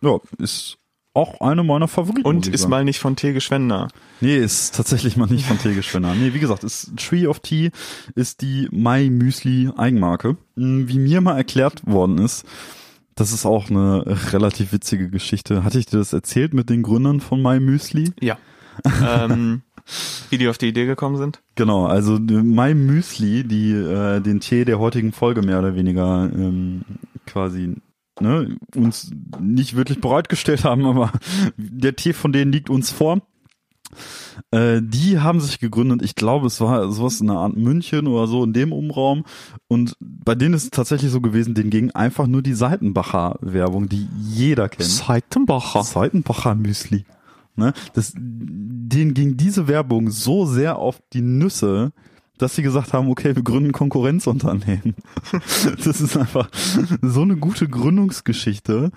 [0.00, 0.78] ja, ist
[1.14, 2.26] auch eine meiner Favoriten.
[2.26, 2.70] Und ist sagen.
[2.70, 3.88] mal nicht von Teegeschwender.
[4.20, 6.14] Nee, ist tatsächlich mal nicht von Teegeschwender.
[6.14, 7.70] Nee, wie gesagt, ist Tree of Tea
[8.14, 10.36] ist die My Müsli Eigenmarke.
[10.56, 12.44] Hm, Wie mir mal erklärt worden ist,
[13.14, 15.64] das ist auch eine relativ witzige Geschichte.
[15.64, 18.12] Hatte ich dir das erzählt mit den Gründern von My Müsli?
[18.20, 18.38] Ja.
[19.06, 19.62] ähm,
[20.30, 21.40] Wie die auf die Idee gekommen sind?
[21.56, 26.30] Genau, also äh, My Müsli, die äh, den Tee der heutigen Folge mehr oder weniger
[26.34, 26.82] ähm,
[27.26, 27.74] quasi
[28.20, 31.12] ne, uns nicht wirklich bereitgestellt haben, aber
[31.56, 33.22] der Tee von denen liegt uns vor.
[34.50, 38.26] Äh, die haben sich gegründet, ich glaube, es war sowas in der Art München oder
[38.26, 39.24] so in dem Umraum.
[39.68, 43.88] Und bei denen ist es tatsächlich so gewesen, denen ging einfach nur die Seitenbacher Werbung,
[43.88, 44.88] die jeder kennt.
[44.88, 45.84] Seitenbacher.
[45.84, 47.04] Seitenbacher Müsli.
[47.54, 47.74] Ne?
[47.92, 51.92] Das, denen ging diese Werbung so sehr auf die Nüsse,
[52.42, 54.96] dass sie gesagt haben, okay, wir gründen Konkurrenzunternehmen.
[55.84, 56.48] das ist einfach
[57.00, 58.90] so eine gute Gründungsgeschichte.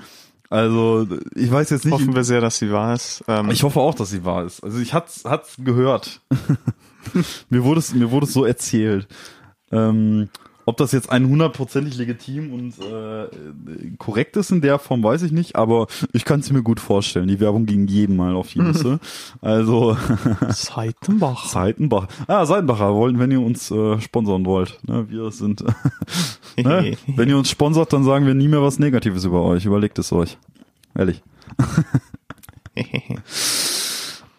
[0.50, 1.94] Also, ich weiß jetzt nicht.
[1.94, 3.24] Hoffen wir sehr, dass sie wahr ist.
[3.28, 4.64] Ähm, ich hoffe auch, dass sie wahr ist.
[4.64, 6.22] Also, ich hat's, hat's gehört.
[7.50, 9.08] mir wurde es, mir wurde es so erzählt.
[9.72, 10.30] Ähm,
[10.66, 13.28] ob das jetzt ein hundertprozentig legitim und äh,
[13.98, 17.28] korrekt ist in der Form, weiß ich nicht, aber ich kann es mir gut vorstellen.
[17.28, 19.00] Die Werbung ging jedem mal auf die Nüsse.
[19.42, 19.98] also
[20.50, 21.46] Seitenbach.
[21.46, 22.08] Seitenbach.
[22.28, 24.80] Ah, Seitenbacher wollen, wenn ihr uns äh, sponsern wollt.
[24.88, 25.64] Ne, wir sind.
[26.58, 26.98] ne?
[27.08, 29.66] Wenn ihr uns sponsert, dann sagen wir nie mehr was Negatives über euch.
[29.66, 30.38] Überlegt es euch.
[30.96, 31.22] Ehrlich.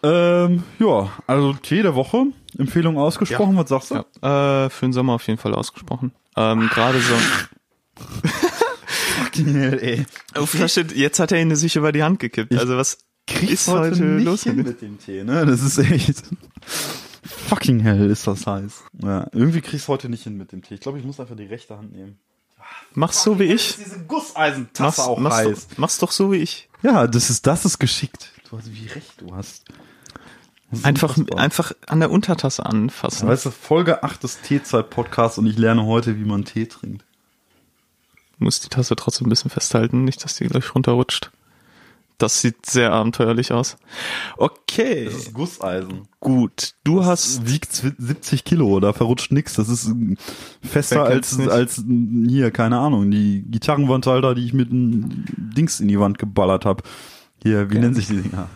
[0.07, 2.27] Ähm, ja, also Tee der Woche.
[2.57, 3.61] Empfehlung ausgesprochen, ja.
[3.61, 4.05] was sagst du?
[4.21, 4.65] Ja.
[4.65, 6.11] Äh, für den Sommer auf jeden Fall ausgesprochen.
[6.35, 7.13] Ähm, Gerade so.
[9.17, 10.05] Fucking hell, ey.
[10.35, 10.47] Oh,
[10.95, 12.53] jetzt hat er ihn sich über die Hand gekippt.
[12.53, 12.99] Ich also was
[13.41, 15.45] ist heute, heute nicht los hin mit dem Tee, ne?
[15.45, 16.23] Das ist echt.
[17.23, 18.83] Fucking hell ist das heiß.
[19.03, 20.75] Ja, irgendwie kriegst du heute nicht hin mit dem Tee.
[20.75, 22.19] Ich glaube, ich muss einfach die rechte Hand nehmen.
[22.93, 23.77] Mach's so wie ich.
[23.77, 25.67] Diese Gusseisentasse mach's, auch mach's heiß.
[25.67, 26.69] Doch, mach's doch so wie ich.
[26.81, 28.31] Ja, das ist, das ist geschickt.
[28.49, 29.65] Du hast wie recht du hast.
[30.83, 33.27] Einfach, einfach an der Untertasse anfassen.
[33.27, 37.05] Weißt du, Folge 8 des Teezeit-Podcasts und ich lerne heute, wie man Tee trinkt.
[38.37, 41.31] Du musst die Tasse trotzdem ein bisschen festhalten, nicht, dass die gleich runterrutscht.
[42.17, 43.77] Das sieht sehr abenteuerlich aus.
[44.37, 45.05] Okay.
[45.05, 46.07] Das ist Gusseisen.
[46.19, 46.73] Gut.
[46.83, 47.47] Du das hast.
[47.47, 49.53] Wiegt 70 Kilo, da verrutscht nix.
[49.53, 49.91] Das ist
[50.63, 51.83] fester als, als
[52.27, 56.81] hier, keine Ahnung, die Gitarrenwandhalter, die ich mit einem Dings in die Wand geballert habe.
[57.43, 57.79] Hier, wie okay.
[57.79, 58.49] nennen sich die Dinger?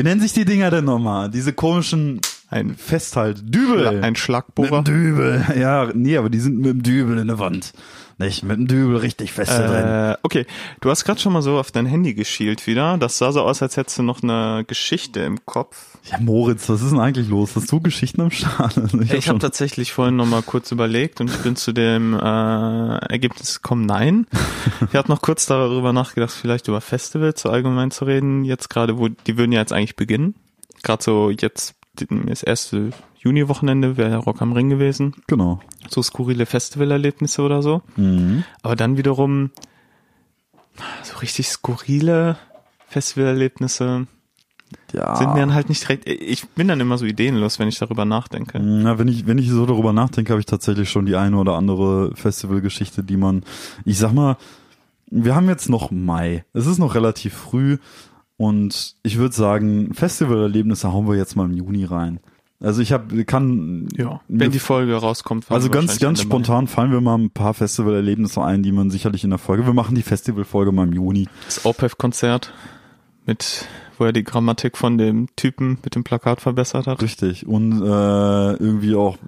[0.00, 1.28] Wie nennen sich die Dinger denn nochmal?
[1.28, 3.42] Diese komischen ein Festhalt.
[3.44, 4.02] Dübel.
[4.02, 4.78] Ein Schlagbohrer.
[4.78, 5.44] Mit dem Dübel.
[5.58, 7.74] Ja, nee, aber die sind mit dem Dübel in der Wand.
[8.20, 10.16] Nicht mit dem Dübel richtig fest äh, drin.
[10.22, 10.46] Okay,
[10.82, 12.98] du hast gerade schon mal so auf dein Handy geschielt wieder.
[12.98, 15.96] Das sah so aus, als hättest du noch eine Geschichte im Kopf.
[16.04, 17.56] Ja, Moritz, was ist denn eigentlich los?
[17.56, 18.76] Hast du Geschichten am Start?
[19.00, 22.18] Ich habe hab tatsächlich vorhin noch mal kurz überlegt und ich bin zu dem äh,
[22.18, 24.26] Ergebnis gekommen, nein.
[24.90, 28.44] ich habe noch kurz darüber nachgedacht, vielleicht über Festivals so allgemein zu reden.
[28.44, 30.34] Jetzt gerade, wo die würden ja jetzt eigentlich beginnen.
[30.82, 32.90] Gerade so jetzt das erste
[33.22, 35.14] Juni-Wochenende wäre Rock am Ring gewesen.
[35.26, 35.60] Genau.
[35.88, 37.82] So skurrile Festivalerlebnisse oder so.
[37.96, 38.44] Mhm.
[38.62, 39.50] Aber dann wiederum
[41.02, 42.38] so richtig skurrile
[42.86, 44.06] Festivalerlebnisse
[44.92, 45.16] ja.
[45.16, 46.08] sind mir dann halt nicht recht.
[46.08, 48.58] Ich bin dann immer so ideenlos, wenn ich darüber nachdenke.
[48.58, 51.54] Na, wenn ich, wenn ich so darüber nachdenke, habe ich tatsächlich schon die eine oder
[51.56, 53.44] andere Festivalgeschichte, die man,
[53.84, 54.38] ich sag mal,
[55.10, 56.44] wir haben jetzt noch Mai.
[56.54, 57.78] Es ist noch relativ früh
[58.36, 62.20] und ich würde sagen, Festivalerlebnisse hauen wir jetzt mal im Juni rein.
[62.62, 65.50] Also ich habe kann ja, wenn die Folge rauskommt.
[65.50, 69.30] Also ganz ganz spontan fallen wir mal ein paar Festivalerlebnisse ein, die man sicherlich in
[69.30, 69.64] der Folge.
[69.64, 71.26] Wir machen die Festivalfolge mal im Juni.
[71.46, 72.52] Das OPEF Konzert
[73.26, 77.02] mit wo er die Grammatik von dem Typen mit dem Plakat verbessert hat.
[77.02, 79.18] Richtig und äh, irgendwie auch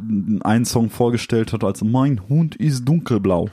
[0.42, 3.50] einen Song vorgestellt hat als Mein Hund ist dunkelblau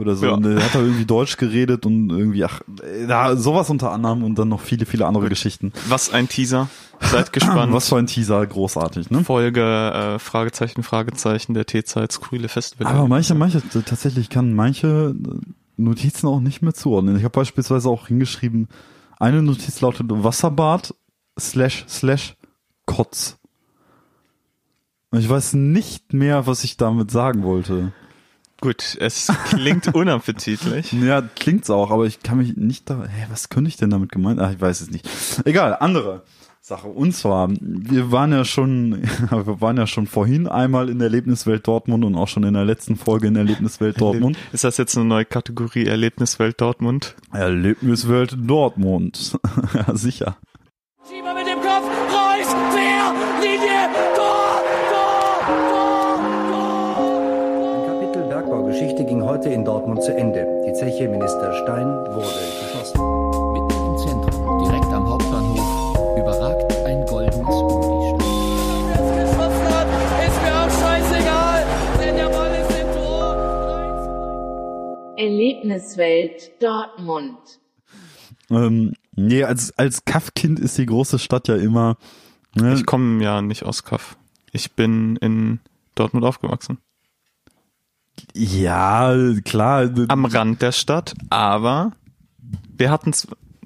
[0.00, 0.26] oder so.
[0.26, 0.32] Ja.
[0.32, 2.60] Und er hat da irgendwie Deutsch geredet und irgendwie, ach,
[3.06, 5.72] da sowas unter anderem und dann noch viele, viele andere Geschichten.
[5.88, 6.68] Was ein Teaser.
[7.00, 7.72] Seid gespannt.
[7.72, 9.24] Was für ein Teaser, großartig, ne?
[9.24, 12.86] Folge, äh, Fragezeichen, Fragezeichen, der T-Zeit, skurrile Festival.
[12.86, 15.14] Aber manche, manche, tatsächlich kann manche
[15.76, 17.16] Notizen auch nicht mehr zuordnen.
[17.16, 18.68] Ich habe beispielsweise auch hingeschrieben,
[19.18, 20.94] eine Notiz lautet Wasserbad
[21.38, 22.36] slash slash
[22.86, 23.38] Kotz.
[25.10, 27.92] Und ich weiß nicht mehr, was ich damit sagen wollte.
[28.60, 30.92] Gut, es klingt unappetitlich.
[30.92, 33.04] ja, klingt's auch, aber ich kann mich nicht da.
[33.04, 34.38] Hä, was könnte ich denn damit gemeint?
[34.38, 35.08] Ach, ich weiß es nicht.
[35.44, 36.22] Egal, andere
[36.60, 36.88] Sache.
[36.88, 41.66] Und zwar, wir waren ja schon, wir waren ja schon vorhin einmal in der Erlebniswelt
[41.66, 44.36] Dortmund und auch schon in der letzten Folge in der Erlebniswelt Dortmund.
[44.52, 47.16] Ist das jetzt eine neue Kategorie Erlebniswelt Dortmund?
[47.32, 49.38] Erlebniswelt Dortmund.
[49.74, 50.36] ja, sicher.
[58.70, 60.46] Geschichte ging heute in Dortmund zu Ende.
[60.66, 62.26] Die Zeche Minister Stein wurde
[62.60, 63.00] geschlossen.
[63.52, 68.18] Mitten im Zentrum, direkt am Hauptbahnhof, überragt ein goldenes Unistein.
[69.26, 69.88] geschossen hat,
[70.26, 71.64] ist mir auch scheißegal,
[72.00, 73.34] denn der Ball ist im Tor.
[75.16, 77.60] Erlebniswelt Dortmund.
[78.50, 81.96] Ähm, nee, als, als Kaffkind ist die große Stadt ja immer
[82.54, 82.74] Ne?
[82.74, 84.16] Ich komme ja nicht aus Kaff.
[84.52, 85.60] Ich bin in
[85.94, 86.78] Dortmund aufgewachsen.
[88.34, 89.14] Ja,
[89.44, 89.90] klar.
[90.08, 91.92] Am Rand der Stadt, aber
[92.76, 93.12] wir hatten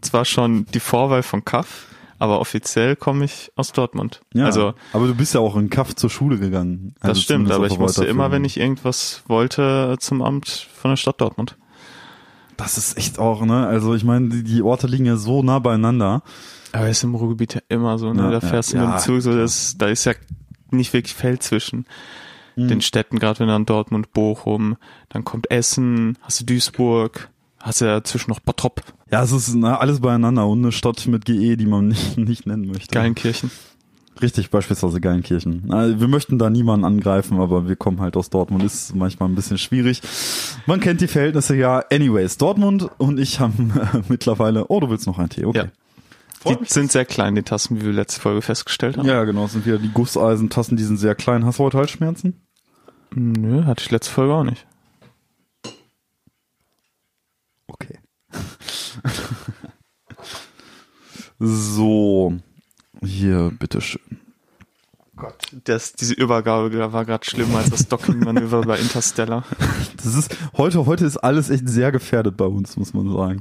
[0.00, 1.86] zwar schon die Vorwahl von Kaff,
[2.18, 4.20] aber offiziell komme ich aus Dortmund.
[4.34, 6.94] ja, Also aber du bist ja auch in Kaff zur Schule gegangen.
[7.00, 10.90] das Also stimmt, zumindest aber ich musste immer, wenn ich irgendwas wollte, zum Amt von
[10.92, 11.56] der Stadt Dortmund.
[12.56, 13.66] Das ist echt auch, ne?
[13.66, 16.22] Also ich meine, die, die Orte liegen ja so nah beieinander.
[16.72, 18.22] Aber ist im Ruhrgebiet ja immer so, ne?
[18.22, 20.12] Ja, da ja, fährst du ja, mit dem Zug, so das, da ist ja
[20.70, 21.86] nicht wirklich Feld zwischen
[22.56, 24.76] den Städten, gerade wenn dann Dortmund, Bochum,
[25.08, 27.28] dann kommt Essen, hast du Duisburg,
[27.60, 31.06] hast du ja zwischen noch Bottrop, Ja, es ist na, alles beieinander und eine Stadt
[31.06, 32.94] mit GE, die man nicht, nicht nennen möchte.
[32.94, 33.50] Geilenkirchen.
[34.22, 35.64] Richtig, beispielsweise Geilenkirchen.
[35.66, 38.62] Na, Wir möchten da niemanden angreifen, aber wir kommen halt aus Dortmund.
[38.62, 40.02] Ist manchmal ein bisschen schwierig.
[40.66, 41.82] Man kennt die Verhältnisse ja.
[41.90, 44.66] Anyways, Dortmund und ich haben äh, mittlerweile.
[44.68, 45.44] Oh, du willst noch einen Tee?
[45.44, 45.58] Okay.
[46.44, 46.54] Ja.
[46.54, 49.08] Die sind sehr klein, die Tassen, wie wir letzte Folge festgestellt haben.
[49.08, 49.46] Ja, genau.
[49.46, 51.44] Es sind wieder die Gusseisentassen, die sind sehr klein.
[51.46, 52.34] Hast du heute Halsschmerzen?
[53.16, 54.66] Nö, hatte ich letzte Folge auch nicht.
[57.68, 58.00] Okay.
[61.38, 62.34] so.
[63.04, 64.02] Hier, bitteschön.
[65.64, 69.44] Das, diese Übergabe war gerade schlimmer als das Docking-Manöver bei Interstellar.
[69.96, 73.40] Das ist, heute, heute ist alles echt sehr gefährdet bei uns, muss man sagen.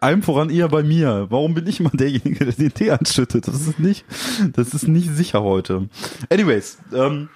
[0.00, 1.26] Allem voran eher bei mir.
[1.28, 3.46] Warum bin ich immer derjenige, der den Tee anschüttet?
[3.46, 4.06] Das ist nicht,
[4.54, 5.90] das ist nicht sicher heute.
[6.30, 7.28] Anyways, ähm,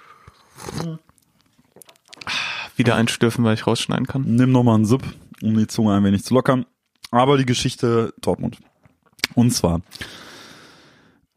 [2.75, 4.23] Wieder einstürfen, weil ich rausschneiden kann.
[4.23, 5.03] nimm nochmal einen Sip,
[5.41, 6.65] um die Zunge ein wenig zu lockern.
[7.11, 8.57] Aber die Geschichte Dortmund.
[9.35, 9.81] Und zwar,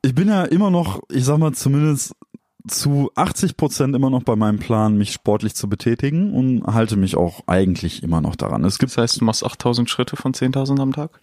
[0.03, 2.15] ich bin ja immer noch, ich sag mal zumindest
[2.69, 7.17] zu 80 Prozent immer noch bei meinem Plan, mich sportlich zu betätigen und halte mich
[7.17, 8.65] auch eigentlich immer noch daran.
[8.65, 11.21] Es gibt Das heißt, du machst 8000 Schritte von 10.000 am Tag?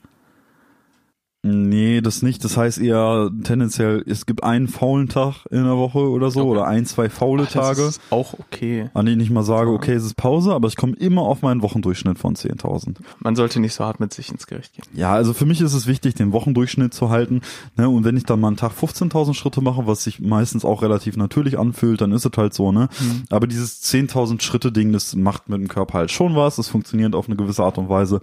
[1.45, 2.41] Nee, das nicht.
[2.45, 6.49] Das heißt eher tendenziell, es gibt einen faulen Tag in der Woche oder so Okay.
[6.49, 8.89] oder ein, zwei faule Ach, Tage, Das ist auch okay.
[8.93, 11.62] an denen ich mal sage, okay, es ist Pause, aber ich komme immer auf meinen
[11.62, 12.95] Wochendurchschnitt von 10.000.
[13.19, 14.86] Man sollte nicht so hart mit sich ins Gericht gehen.
[14.93, 17.41] Ja, also für mich ist es wichtig, den Wochendurchschnitt zu halten.
[17.75, 17.89] Ne?
[17.89, 21.17] Und wenn ich dann mal einen Tag 15.000 Schritte mache, was sich meistens auch relativ
[21.17, 22.88] natürlich anfühlt, dann ist es halt so, ne?
[23.29, 26.56] Aber dieses 10.000 Schritte Ding, das macht mit dem Körper halt schon was.
[26.56, 28.21] Das funktioniert auf eine gewisse Art und Weise.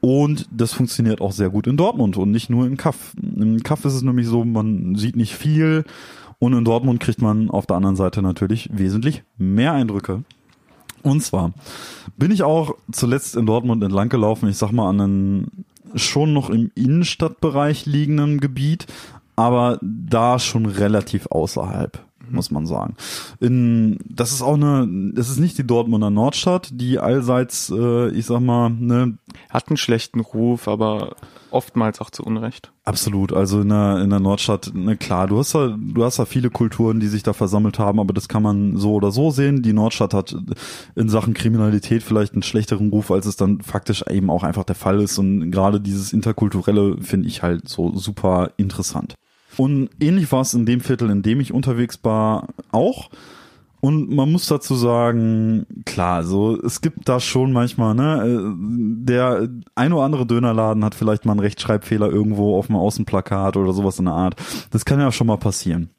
[0.00, 3.14] Und das funktioniert auch sehr gut in Dortmund und nicht nur in Kaff.
[3.20, 5.84] Im Kaff ist es nämlich so, man sieht nicht viel.
[6.38, 10.24] Und in Dortmund kriegt man auf der anderen Seite natürlich wesentlich mehr Eindrücke.
[11.02, 11.52] Und zwar
[12.16, 15.46] bin ich auch zuletzt in Dortmund entlang gelaufen, ich sag mal an einem
[15.94, 18.86] schon noch im Innenstadtbereich liegenden Gebiet,
[19.36, 21.98] aber da schon relativ außerhalb,
[22.30, 22.94] muss man sagen.
[23.40, 28.26] In, das ist auch eine, das ist nicht die Dortmunder Nordstadt, die allseits, äh, ich
[28.26, 31.16] sag mal, ne, Hat einen schlechten Ruf, aber
[31.50, 32.72] oftmals auch zu Unrecht.
[32.84, 36.24] Absolut, also in der, in der Nordstadt, ne, klar, du hast da, du hast da
[36.24, 39.62] viele Kulturen, die sich da versammelt haben, aber das kann man so oder so sehen.
[39.62, 40.36] Die Nordstadt hat
[40.96, 44.74] in Sachen Kriminalität vielleicht einen schlechteren Ruf, als es dann faktisch eben auch einfach der
[44.74, 45.18] Fall ist.
[45.18, 49.14] Und gerade dieses Interkulturelle finde ich halt so super interessant.
[49.60, 53.10] Und ähnlich war es in dem Viertel, in dem ich unterwegs war, auch.
[53.80, 58.54] Und man muss dazu sagen, klar, so es gibt da schon manchmal, ne, äh,
[59.04, 63.74] der ein oder andere Dönerladen hat vielleicht mal einen Rechtschreibfehler irgendwo auf dem Außenplakat oder
[63.74, 64.36] sowas in der Art.
[64.70, 65.90] Das kann ja schon mal passieren.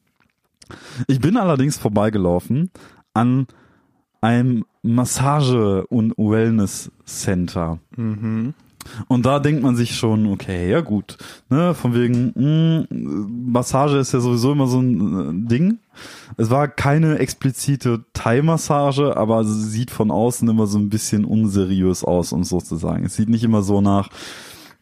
[1.06, 2.72] Ich bin allerdings vorbeigelaufen
[3.14, 3.46] an
[4.22, 7.78] einem Massage- und Wellness-Center.
[9.08, 11.18] Und da denkt man sich schon, okay, ja gut,
[11.50, 12.88] ne, von wegen, mh,
[13.52, 15.80] Massage ist ja sowieso immer so ein äh, Ding.
[16.38, 22.04] Es war keine explizite Thai-Massage, aber sie sieht von außen immer so ein bisschen unseriös
[22.04, 23.06] aus, um so zu sagen.
[23.06, 24.10] Es sieht nicht immer so nach,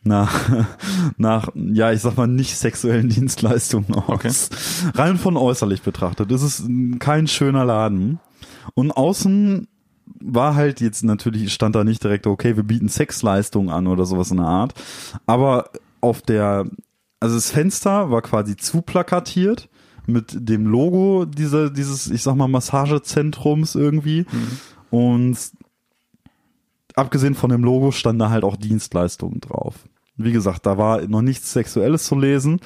[0.03, 0.49] nach,
[1.17, 4.09] nach, ja, ich sag mal, nicht sexuellen Dienstleistungen aus.
[4.09, 4.31] Okay.
[4.93, 6.31] Rein von äußerlich betrachtet.
[6.31, 6.63] Es ist
[6.99, 8.19] kein schöner Laden.
[8.75, 9.67] Und außen
[10.19, 14.31] war halt jetzt natürlich, stand da nicht direkt, okay, wir bieten Sexleistungen an oder sowas
[14.31, 14.73] in der Art.
[15.25, 15.69] Aber
[16.01, 16.65] auf der,
[17.19, 19.69] also das Fenster war quasi zu plakatiert
[20.05, 24.25] mit dem Logo dieser, dieses, ich sag mal, Massagezentrums irgendwie.
[24.89, 25.37] Und
[26.95, 29.75] abgesehen von dem Logo stand da halt auch Dienstleistungen drauf.
[30.15, 32.59] Wie gesagt, da war noch nichts Sexuelles zu lesen.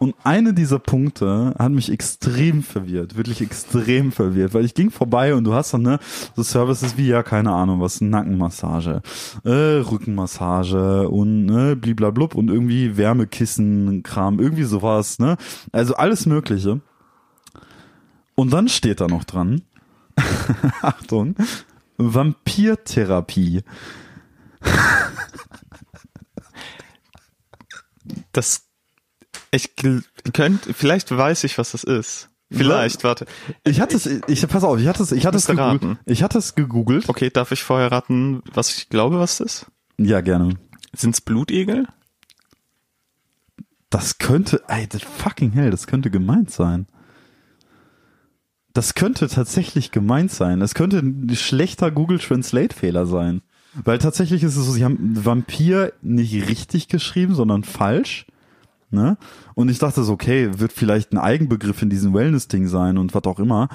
[0.00, 5.34] Und eine dieser Punkte hat mich extrem verwirrt, wirklich extrem verwirrt, weil ich ging vorbei
[5.34, 5.98] und du hast dann ne
[6.34, 9.02] so Services wie ja keine Ahnung was Nackenmassage,
[9.44, 15.36] äh, Rückenmassage und ne bliblablub und irgendwie Wärmekissen Kram irgendwie sowas ne
[15.70, 16.80] also alles Mögliche.
[18.36, 19.60] Und dann steht da noch dran,
[20.80, 21.34] Achtung,
[21.98, 23.64] Vampirtherapie.
[28.32, 28.69] Das
[29.50, 32.28] Ich könnte, vielleicht weiß ich, was das ist.
[32.52, 33.26] Vielleicht, warte.
[33.64, 35.82] Ich hatte es, ich pass auf, ich hatte es, ich hatte es gegoogelt.
[35.82, 35.98] raten.
[36.04, 37.08] Ich hatte es gegoogelt.
[37.08, 39.66] Okay, darf ich vorher raten, was ich glaube, was das ist?
[39.98, 40.56] Ja, gerne.
[40.92, 41.86] Sind's Blutegel?
[43.88, 46.86] Das könnte, ey, fucking hell, das könnte gemeint sein.
[48.72, 50.60] Das könnte tatsächlich gemeint sein.
[50.62, 53.42] Es könnte ein schlechter Google Translate Fehler sein.
[53.74, 58.26] Weil tatsächlich ist es so, sie haben Vampir nicht richtig geschrieben, sondern falsch.
[58.92, 59.16] Ne?
[59.54, 63.22] Und ich dachte so, okay, wird vielleicht ein Eigenbegriff in diesem Wellness-Ding sein und was
[63.24, 63.68] auch immer.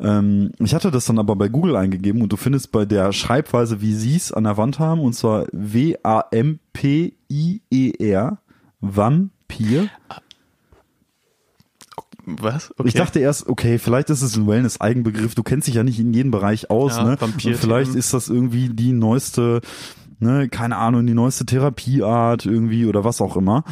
[0.00, 3.82] Ähm, ich hatte das dann aber bei Google eingegeben und du findest bei der Schreibweise,
[3.82, 5.46] wie sie es an der Wand haben, und zwar
[7.12, 8.38] W-A-M-P-I-E-R,
[8.80, 9.88] Vampir.
[12.24, 12.70] Was?
[12.78, 12.88] Okay.
[12.88, 15.34] Ich dachte erst, okay, vielleicht ist es ein Wellness-Eigenbegriff.
[15.34, 17.16] Du kennst dich ja nicht in jedem Bereich aus, Ja, ne?
[17.20, 19.60] Vampir- vielleicht ist das irgendwie die neueste,
[20.20, 23.64] ne, keine Ahnung, die neueste Therapieart irgendwie oder was auch immer.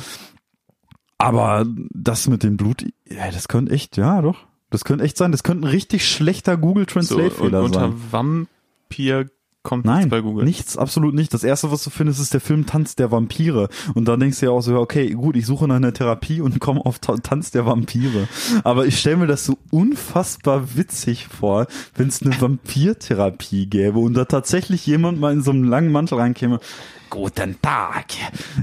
[1.20, 4.38] Aber das mit dem Blut, ja, das könnte echt, ja, doch.
[4.70, 5.32] Das könnte echt sein.
[5.32, 7.94] Das könnte ein richtig schlechter Google so, Translate-Fehler unter sein.
[8.10, 9.26] Vampir
[9.62, 10.44] kommt Nein, nichts bei Google.
[10.46, 11.34] nichts, absolut nicht.
[11.34, 13.68] Das erste, was du findest, ist der Film Tanz der Vampire.
[13.94, 16.58] Und da denkst du ja auch so, okay, gut, ich suche nach einer Therapie und
[16.60, 18.26] komme auf Ta- Tanz der Vampire.
[18.64, 24.14] Aber ich stelle mir das so unfassbar witzig vor, wenn es eine Vampirtherapie gäbe und
[24.14, 26.60] da tatsächlich jemand mal in so einem langen Mantel reinkäme.
[27.10, 28.06] Guten Tag.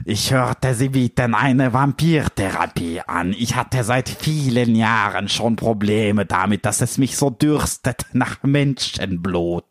[0.06, 3.36] Ich hörte, Sie bieten eine Vampirtherapie an.
[3.38, 9.66] Ich hatte seit vielen Jahren schon Probleme damit, dass es mich so dürstet nach Menschenblut.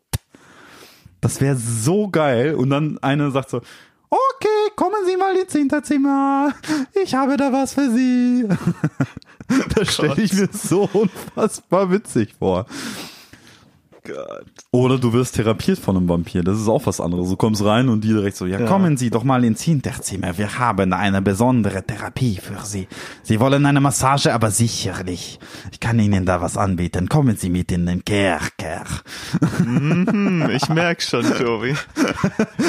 [1.21, 2.53] Das wäre so geil.
[2.53, 3.61] Und dann eine sagt so,
[4.11, 6.53] okay, kommen Sie mal ins Hinterzimmer.
[7.03, 8.45] Ich habe da was für Sie.
[9.75, 12.67] das stelle ich mir so unfassbar witzig vor.
[14.71, 16.43] Oder du wirst therapiert von einem Vampir.
[16.43, 17.29] Das ist auch was anderes.
[17.29, 20.37] Du kommst rein und die direkt so, ja, kommen Sie doch mal ins Hinterzimmer.
[20.37, 22.87] Wir haben eine besondere Therapie für Sie.
[23.23, 25.39] Sie wollen eine Massage, aber sicherlich.
[25.71, 27.09] Ich kann Ihnen da was anbieten.
[27.09, 28.83] Kommen Sie mit in den Kerker.
[29.57, 31.75] Hm, ich merk schon, Tobi.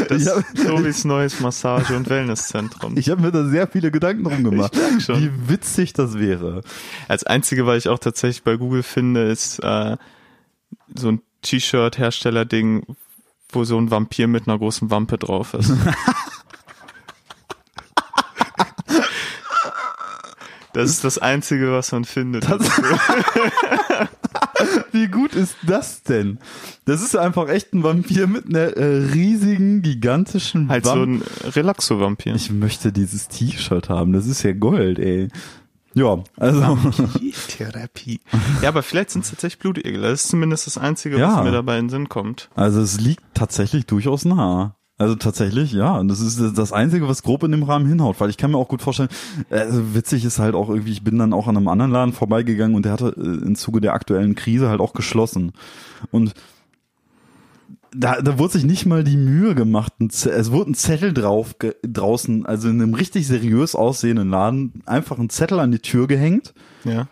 [0.09, 0.35] Das Ja.
[0.35, 2.96] ist Tobis neues Massage- und Wellnesszentrum.
[2.96, 5.20] Ich habe mir da sehr viele Gedanken drum gemacht, Ich merk schon.
[5.22, 6.62] wie witzig das wäre.
[7.09, 9.96] Als einzige, was ich auch tatsächlich bei Google finde, ist äh,
[10.94, 12.85] so ein T-Shirt-Hersteller-Ding,
[13.51, 15.73] wo so ein Vampir mit einer großen Wampe drauf ist.
[20.75, 22.47] Das ist das Einzige, was man findet.
[24.93, 26.39] Wie gut ist das denn?
[26.85, 31.25] Das ist einfach echt ein Vampir mit einer äh, riesigen, gigantischen halt so Wampe.
[31.25, 32.35] ein Relaxo-Vampir.
[32.37, 34.13] Ich möchte dieses T-Shirt haben.
[34.13, 35.29] Das ist ja Gold, ey.
[35.99, 36.79] Ja, also
[37.49, 38.21] Therapie.
[38.63, 40.01] Ja, aber vielleicht sind es tatsächlich Blutegel.
[40.03, 41.37] Das ist zumindest das Einzige, Ja.
[41.39, 42.49] was mir dabei in den Sinn kommt.
[42.55, 44.75] also es liegt tatsächlich durchaus nah.
[45.01, 45.97] Also tatsächlich, ja.
[45.97, 48.59] Und das ist das Einzige, was grob in dem Rahmen hinhaut, weil ich kann mir
[48.59, 49.09] auch gut vorstellen,
[49.49, 52.75] also witzig ist halt auch irgendwie, ich bin dann auch an einem anderen Laden vorbeigegangen
[52.75, 55.53] und der hatte äh, im Zuge der aktuellen Krise halt auch geschlossen.
[56.11, 56.35] Und
[57.99, 59.93] da, da wurde sich nicht mal die Mühe gemacht.
[60.01, 65.31] Es wurde ein Zettel drauf draußen, also in einem richtig seriös aussehenden Laden, einfach ein
[65.31, 67.09] Zettel an die Tür gehängt, Ja.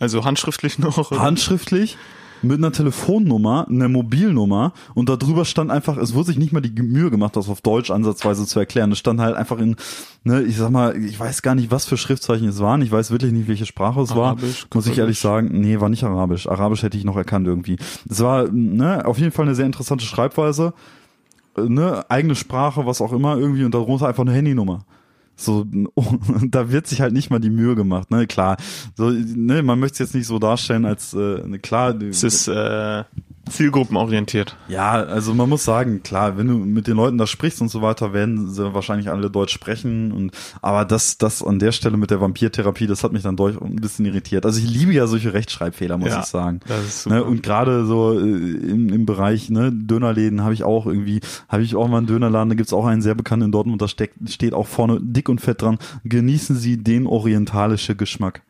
[0.00, 1.10] Also handschriftlich noch.
[1.10, 1.20] oder?
[1.20, 1.96] handschriftlich
[2.42, 6.60] mit einer Telefonnummer, einer Mobilnummer und da drüber stand einfach, es wurde sich nicht mal
[6.60, 8.92] die Mühe gemacht, das auf Deutsch ansatzweise zu erklären.
[8.92, 9.76] Es stand halt einfach in,
[10.24, 12.82] ne, ich sag mal, ich weiß gar nicht, was für Schriftzeichen es waren.
[12.82, 14.68] Ich weiß wirklich nicht, welche Sprache es Arabisch, war.
[14.74, 16.46] Muss ich ehrlich sagen, nee, war nicht Arabisch.
[16.48, 17.76] Arabisch hätte ich noch erkannt irgendwie.
[18.08, 20.72] Es war, ne, auf jeden Fall eine sehr interessante Schreibweise.
[21.56, 24.84] Äh, Ne, eigene Sprache, was auch immer irgendwie und darunter einfach eine Handynummer.
[25.38, 25.64] So,
[26.48, 28.56] da wird sich halt nicht mal die Mühe gemacht, ne, klar.
[28.96, 31.94] So, ne, man möchte es jetzt nicht so darstellen als, äh, ne, klar.
[32.02, 33.04] Es ist äh,
[33.50, 34.56] zielgruppenorientiert.
[34.68, 37.82] Ja, also man muss sagen, klar, wenn du mit den Leuten da sprichst und so
[37.82, 40.32] weiter, werden sie wahrscheinlich alle Deutsch sprechen und
[40.62, 43.76] aber das, das an der Stelle mit der Vampirtherapie, das hat mich dann durch ein
[43.76, 44.44] bisschen irritiert.
[44.46, 46.60] Also ich liebe ja solche Rechtschreibfehler, muss Ja, ich sagen.
[46.66, 47.16] das ist super.
[47.16, 51.62] Ne, und gerade so äh, im, im Bereich ne, Dönerläden habe ich auch irgendwie, habe
[51.62, 54.16] ich auch mal einen Dönerladen, da gibt's auch einen sehr bekannten in Dortmund, da steckt,
[54.30, 58.42] steht auch vorne dick und fett dran, genießen Sie den orientalische Geschmack.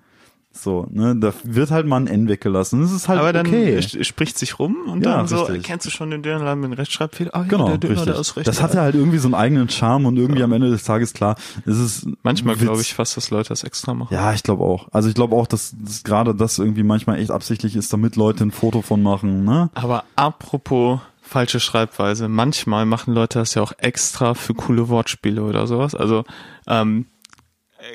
[0.62, 2.80] So, ne, da wird halt mal ein N weggelassen.
[2.82, 3.78] Das ist halt Aber dann okay.
[3.78, 5.62] sp- spricht sich rum und Ja, dann so, richtig.
[5.64, 7.30] kennst du schon den Dönerladen mit dem Rechtschreibfehler?
[7.34, 8.48] Ah, ja, Genau, der Döner, der ist recht.
[8.48, 11.36] das hatte halt irgendwie so einen eigenen Charme und irgendwie am Ende des Tages klar,
[11.66, 12.62] es ist Manchmal Witz.
[12.64, 14.12] glaube ich fast, dass Leute das extra machen.
[14.14, 14.88] Ja, ich glaube auch.
[14.92, 18.44] Also ich glaube auch, dass, dass gerade das irgendwie manchmal echt absichtlich ist, damit Leute
[18.44, 19.70] ein Foto von machen, ne?
[19.74, 25.66] Aber apropos falsche Schreibweise, manchmal machen Leute das ja auch extra für coole Wortspiele oder
[25.66, 25.94] sowas.
[25.94, 26.24] Also
[26.66, 27.06] ähm,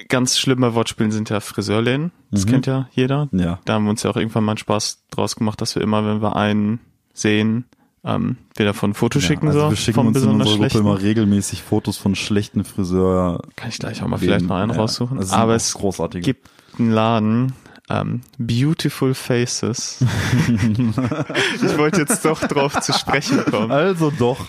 [0.10, 2.12] ganz schlimm bei Wortspielen sind ja Friseurläden.
[2.32, 3.30] Das kennt ja jeder.
[3.32, 3.60] Ja.
[3.66, 6.06] Da haben wir uns ja auch irgendwann mal einen Spaß draus gemacht, dass wir immer,
[6.06, 6.80] wenn wir einen
[7.14, 7.66] sehen,
[8.04, 11.02] ähm, wir davon ein Foto schicken also so wir schicken uns in unserer Gruppe immer
[11.02, 13.42] regelmäßig Fotos von schlechten Friseur.
[13.56, 15.22] Kann ich gleich auch mal vielleicht noch einen Ja, raussuchen.
[15.22, 16.24] sind Aber es großartige.
[16.24, 17.54] gibt einen Laden,
[17.90, 20.04] ähm, Beautiful Faces.
[20.48, 23.72] ich wollte jetzt doch drauf zu sprechen kommen.
[23.72, 24.48] Also doch.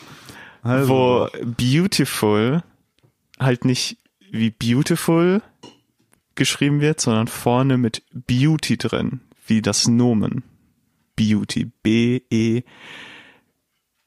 [0.63, 1.29] Also wo.
[1.45, 2.63] Beautiful
[3.39, 3.99] halt nicht
[4.35, 5.43] wie Beautiful
[6.35, 10.43] geschrieben wird, sondern vorne mit Beauty drin, wie das Nomen.
[11.17, 11.71] Beauty.
[11.83, 12.63] B-E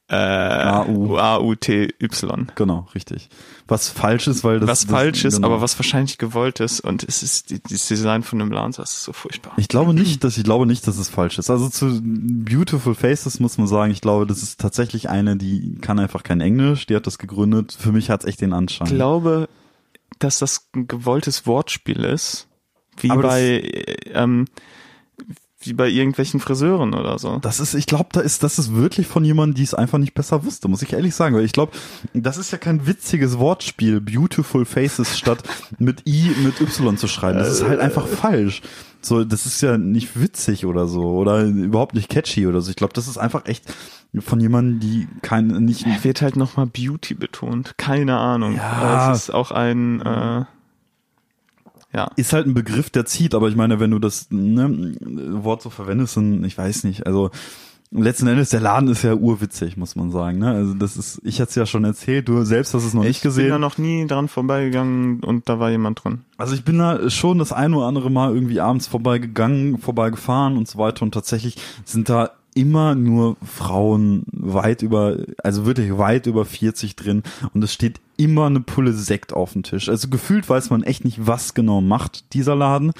[0.09, 0.15] äh.
[0.15, 2.47] A-U-T-Y.
[2.55, 3.27] Genau, richtig.
[3.67, 4.69] Was falsch ist, weil das.
[4.69, 5.47] Was das, falsch ist, genau.
[5.47, 9.11] aber was wahrscheinlich gewollt ist und es ist das Design von dem das ist so
[9.11, 9.51] furchtbar.
[9.57, 11.49] Ich glaube nicht, dass ich glaube nicht, dass es falsch ist.
[11.49, 15.99] Also zu Beautiful Faces muss man sagen, ich glaube, das ist tatsächlich eine, die kann
[15.99, 17.75] einfach kein Englisch, die hat das gegründet.
[17.77, 18.87] Für mich hat es echt den Anschein.
[18.87, 19.49] Ich glaube,
[20.19, 22.47] dass das ein gewolltes Wortspiel ist,
[22.97, 24.45] wie Aber bei äh, ähm,
[25.61, 27.39] wie bei irgendwelchen Friseuren oder so.
[27.39, 30.13] Das ist, ich glaube, da ist, das ist wirklich von jemandem, die es einfach nicht
[30.13, 31.35] besser wusste, muss ich ehrlich sagen.
[31.35, 31.71] Weil ich glaube,
[32.13, 35.43] das ist ja kein witziges Wortspiel, Beautiful Faces statt
[35.79, 37.39] mit I mit Y zu schreiben.
[37.39, 38.61] Das ist halt einfach falsch.
[39.01, 42.69] So, das ist ja nicht witzig oder so oder überhaupt nicht catchy oder so.
[42.69, 43.63] Ich glaube, das ist einfach echt
[44.19, 47.77] von jemandem, die kein nicht Er wird halt nochmal Beauty betont.
[47.77, 48.55] Keine Ahnung.
[48.55, 49.11] Ja.
[49.11, 50.45] Es ist auch ein, äh,
[51.97, 52.11] ja.
[52.15, 54.95] ist halt ein Begriff, der zieht, aber ich meine, wenn du das ne,
[55.43, 57.31] Wort so verwendest, dann, ich weiß nicht, also
[57.91, 60.51] letzten Endes, der Laden ist ja urwitzig, muss man sagen, ne?
[60.51, 63.07] Also das ist, ich hatte es ja schon erzählt, du selbst hast es noch Ich
[63.07, 63.61] nicht bin da gesehen.
[63.61, 66.21] noch nie dran vorbeigegangen und da war jemand drin.
[66.37, 70.67] Also ich bin da schon das ein oder andere Mal irgendwie abends vorbeigegangen, vorbeigefahren und
[70.67, 76.43] so weiter und tatsächlich sind da immer nur Frauen weit über, also wirklich weit über
[76.43, 77.21] 40 drin
[77.53, 79.89] und es steht immer eine Pulle Sekt auf dem Tisch.
[79.89, 82.93] Also gefühlt weiß man echt nicht, was genau macht dieser Laden.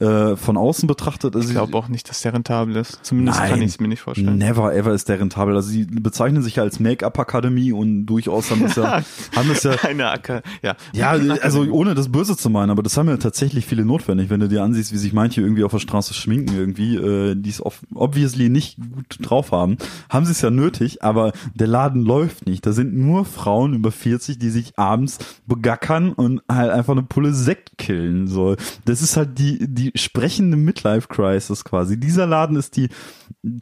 [0.00, 2.98] Äh, von außen betrachtet, also Ich glaube auch nicht, dass der rentabel ist.
[3.04, 3.50] Zumindest Nein.
[3.50, 4.38] kann ich es mir nicht vorstellen.
[4.38, 5.54] Never ever ist der rentabel.
[5.54, 9.02] Also sie bezeichnen sich ja als Make-up-Akademie und durchaus haben das ja,
[9.36, 10.74] haben das ja, Eine Acker, ja.
[10.92, 14.40] ja, also ohne das Böse zu meinen, aber das haben ja tatsächlich viele notwendig, wenn
[14.40, 17.62] du dir ansiehst, wie sich manche irgendwie auf der Straße schminken irgendwie, äh, die es
[17.94, 19.76] obviously nicht gut drauf haben,
[20.10, 22.66] haben sie es ja nötig, aber der Laden läuft nicht.
[22.66, 27.32] Da sind nur Frauen über 40, die sich abends begackern und halt einfach eine Pulle
[27.32, 28.26] Sekt killen.
[28.26, 31.98] So, das ist halt die die sprechende Midlife Crisis quasi.
[31.98, 32.88] Dieser Laden ist die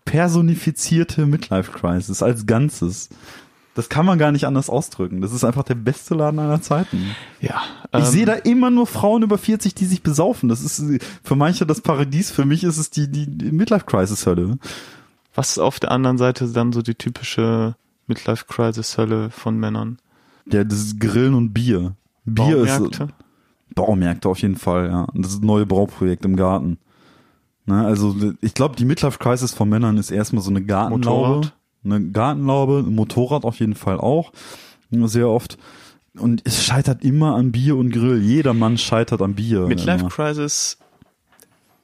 [0.05, 3.09] personifizierte Midlife Crisis als Ganzes.
[3.75, 5.23] Das kann man gar nicht anders ausdrücken.
[5.23, 7.17] Das ist einfach der beste Laden aller Zeiten.
[7.41, 7.63] Ja.
[7.93, 10.49] Ich ähm, sehe da immer nur Frauen über 40, die sich besaufen.
[10.49, 10.83] Das ist
[11.23, 14.59] für manche das Paradies, für mich ist es die, die, die Midlife-Crisis-Hölle.
[15.35, 17.75] Was ist auf der anderen Seite dann so die typische
[18.09, 19.99] Midlife-Crisis-Hölle von Männern?
[20.51, 21.95] Ja, das ist Grillen und Bier.
[22.25, 23.01] Bier ist
[23.75, 24.29] Baumärkte?
[24.29, 25.03] Auf jeden Fall, ja.
[25.05, 26.79] Und das neues Brauprojekt im Garten.
[27.67, 31.29] Ne, also ich glaube, die Midlife-Crisis von Männern ist erstmal so eine Gartenlaube.
[31.29, 31.57] Motorrad?
[31.85, 34.33] Eine Gartenlaube, ein Motorrad auf jeden Fall auch.
[34.91, 35.59] Sehr oft.
[36.19, 38.21] Und es scheitert immer an Bier und Grill.
[38.21, 39.67] Jeder Mann scheitert an Bier.
[39.67, 40.09] Midlife.
[40.09, 40.77] Crisis,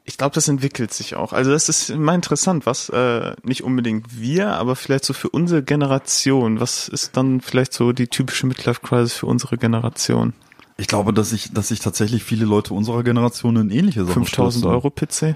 [0.08, 1.34] ich glaube, das entwickelt sich auch.
[1.34, 5.62] Also das ist immer interessant, was äh, nicht unbedingt wir, aber vielleicht so für unsere
[5.62, 10.32] Generation, was ist dann vielleicht so die typische Midlife Crisis für unsere Generation?
[10.80, 14.62] Ich glaube, dass ich, dass ich tatsächlich viele Leute unserer Generation in ähnliche Sachen 5000
[14.62, 14.70] stürzen.
[14.70, 15.34] Euro PC?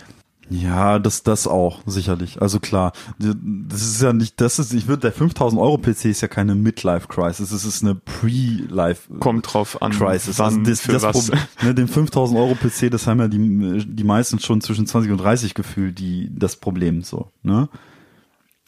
[0.51, 2.43] Ja, das, das auch, sicherlich.
[2.43, 6.21] Also klar, das ist ja nicht, das ist, ich würde, der 5000 Euro PC ist
[6.21, 10.39] ja keine Midlife Crisis, es ist eine Pre-Life Kommt drauf an, Crisis.
[10.39, 11.27] wann, also das, für das was.
[11.27, 15.11] Problem, ne, den 5000 Euro PC, das haben ja die, die meisten schon zwischen 20
[15.13, 17.69] und 30 gefühlt, die, das Problem, so, ne?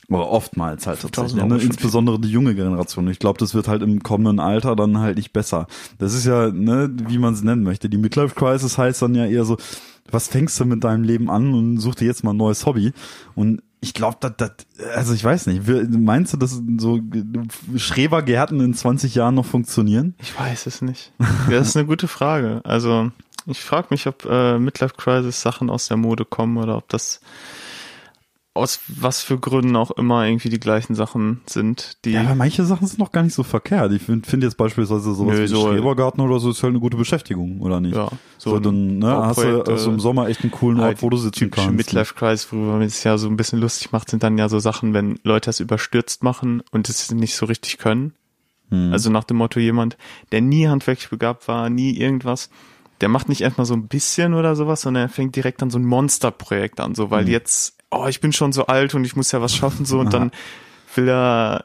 [0.09, 1.71] Oder oftmals halt 5000 tatsächlich, ne?
[1.71, 3.09] insbesondere die junge Generation.
[3.09, 5.67] Ich glaube, das wird halt im kommenden Alter dann halt nicht besser.
[5.99, 7.89] Das ist ja, ne, wie man es nennen möchte.
[7.89, 9.57] Die Midlife Crisis heißt dann ja eher so,
[10.11, 12.93] was fängst du mit deinem Leben an und such dir jetzt mal ein neues Hobby.
[13.35, 14.53] Und ich glaube, das, das,
[14.95, 17.01] also ich weiß nicht, meinst du, dass so
[17.77, 20.15] Schrebergärten in 20 Jahren noch funktionieren?
[20.21, 21.13] Ich weiß es nicht.
[21.51, 22.61] Das ist eine gute Frage.
[22.65, 23.11] Also
[23.47, 27.21] ich frage mich, ob äh, Midlife Crisis Sachen aus der Mode kommen oder ob das
[28.55, 32.65] aus was für Gründen auch immer irgendwie die gleichen Sachen sind, die Ja, aber manche
[32.65, 33.93] Sachen sind noch gar nicht so verkehrt.
[33.93, 36.79] Ich finde find jetzt beispielsweise sowas Nö, wie so- Schrebergarten oder so ist halt eine
[36.81, 37.97] gute Beschäftigung, oder nicht?
[37.97, 41.11] ja, So, dann ne, hast du also im Sommer echt einen coolen Ort, halt wo
[41.11, 41.73] du sitzen kannst.
[41.73, 44.61] Midlife Crisis, worüber man sich ja so ein bisschen lustig macht, sind dann ja so
[44.61, 48.15] Sachen, wenn Leute das überstürzt machen und es nicht so richtig können.
[48.71, 48.93] Hm.
[48.93, 49.97] Also nach dem Motto jemand,
[50.31, 52.51] der nie handwerklich begabt war, nie irgendwas,
[53.01, 55.79] der macht nicht erstmal so ein bisschen oder sowas, sondern er fängt direkt dann so
[55.81, 57.11] ein Monsterprojekt an, so Hm.
[57.11, 60.01] weil jetzt, oh, ich bin schon so alt und ich muss ja was schaffen so
[60.01, 60.31] und dann
[60.95, 61.63] will er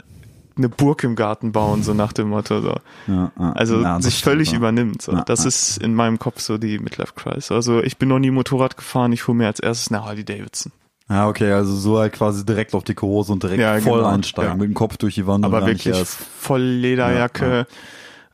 [0.57, 2.61] eine Burg im Garten bauen, so nach dem Motto.
[2.61, 2.75] So.
[3.07, 5.01] Ja, ja, Also ja, sich völlig übernimmt.
[5.01, 5.13] So.
[5.25, 7.51] Das ist in meinem Kopf so die Midlife Crisis.
[7.51, 10.71] Also ich bin noch nie Motorrad gefahren, ich hole mir als erstes eine Harley Davidson.
[11.09, 14.57] Ja, okay, also so halt quasi direkt auf dicke Hose und direkt voll genau, einsteigen,
[14.59, 15.43] mit dem Kopf durch die Wand.
[15.43, 17.65] Aber wirklich voll Lederjacke.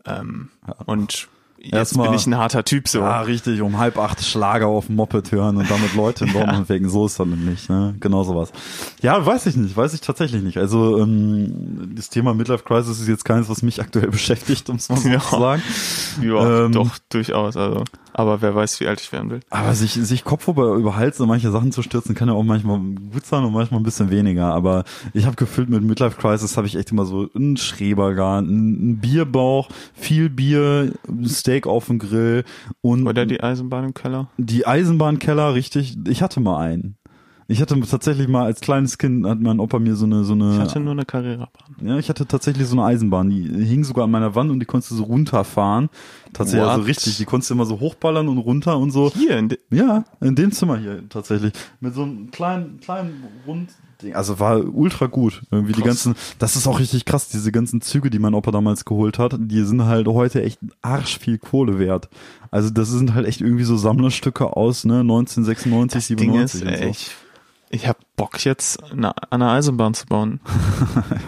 [0.06, 0.50] Ähm,
[0.86, 1.28] Und
[1.66, 3.00] jetzt Erstmal- bin ich ein harter Typ so.
[3.00, 6.70] Ja, richtig, um halb acht Schlager auf dem Moped hören und damit Leute in Dortmund
[6.70, 7.96] wecken, so ist das nämlich, ne?
[8.00, 8.52] Genau sowas.
[9.02, 10.58] Ja, weiß ich nicht, weiß ich tatsächlich nicht.
[10.58, 14.90] Also ähm, das Thema Midlife Crisis ist jetzt keines, was mich aktuell beschäftigt, um es
[14.90, 15.20] mal so Ja.
[15.20, 15.62] zu sagen.
[16.22, 17.58] Ja, Ähm, doch, durchaus.
[17.58, 19.42] Also, aber wer weiß, wie alt ich werden will.
[19.50, 22.44] Aber sich, sich Kopf über, über Hals in manche Sachen zu stürzen, kann ja auch
[22.44, 24.54] manchmal gut sein und manchmal ein bisschen weniger.
[24.54, 28.98] Aber ich habe gefühlt, mit Midlife Crisis habe ich echt immer so einen Schrebergarten, einen
[29.00, 30.94] Bierbauch, viel Bier,
[31.26, 32.44] Steak auf dem Grill
[32.82, 34.28] und Oder die Eisenbahn im Keller.
[34.38, 35.98] die Eisenbahnkeller, richtig.
[36.08, 36.98] Ich hatte mal einen.
[37.48, 40.54] Ich hatte tatsächlich mal als kleines Kind hat mein Opa mir so eine so eine
[40.56, 41.88] Ich hatte nur eine Carrera-Bahn.
[41.88, 44.66] ja, ich hatte tatsächlich so eine Eisenbahn, die hing sogar an meiner Wand und die
[44.66, 45.90] konntest du so runterfahren.
[46.34, 46.88] Tatsächlich also What?
[46.88, 49.12] richtig, die konntest du immer so hochballern und runter und so.
[49.14, 51.54] Hier, in de Ja, in dem Zimmer hier tatsächlich.
[51.80, 53.68] Mit so einem kleinen, kleinen Rundding.
[54.14, 55.44] Also war ultra gut.
[55.52, 56.04] Irgendwie die Krass.
[56.04, 59.36] ganzen, das ist auch richtig krass, diese ganzen Züge, die mein Opa damals geholt hat,
[59.40, 62.10] die sind halt heute echt arsch viel Kohle wert.
[62.52, 66.78] Also das sind halt echt irgendwie so Sammlerstücke aus, ne, 1996, Ding ist, 97 und
[66.78, 66.90] so.
[66.90, 67.12] ich,
[67.70, 70.40] ich hab Bock jetzt eine, eine Eisenbahn zu bauen.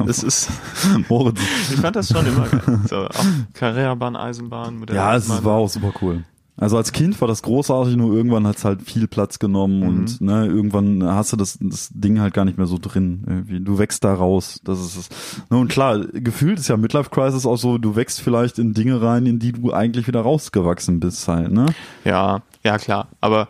[0.06, 0.50] Das ist,
[1.10, 1.40] Moritz.
[1.70, 2.80] ich fand das schon immer geil.
[2.88, 6.24] So, auch Carrera-Bahn, Eisenbahn, Modell Ja, es war auch super cool.
[6.60, 9.88] Also als Kind war das großartig, nur irgendwann hat's halt viel Platz genommen Mhm.
[9.88, 13.24] und ne, irgendwann hast du das, das Ding halt gar nicht mehr so drin.
[13.28, 13.60] Irgendwie.
[13.60, 14.60] Du wächst da raus.
[14.64, 15.10] Das ist es.
[15.52, 19.02] Ne, und klar, gefühlt ist ja Midlife Crisis auch so, du wächst vielleicht in Dinge
[19.02, 21.68] rein, in die du eigentlich wieder rausgewachsen bist halt, ne?
[22.04, 23.08] Ja, ja klar.
[23.22, 23.48] Aber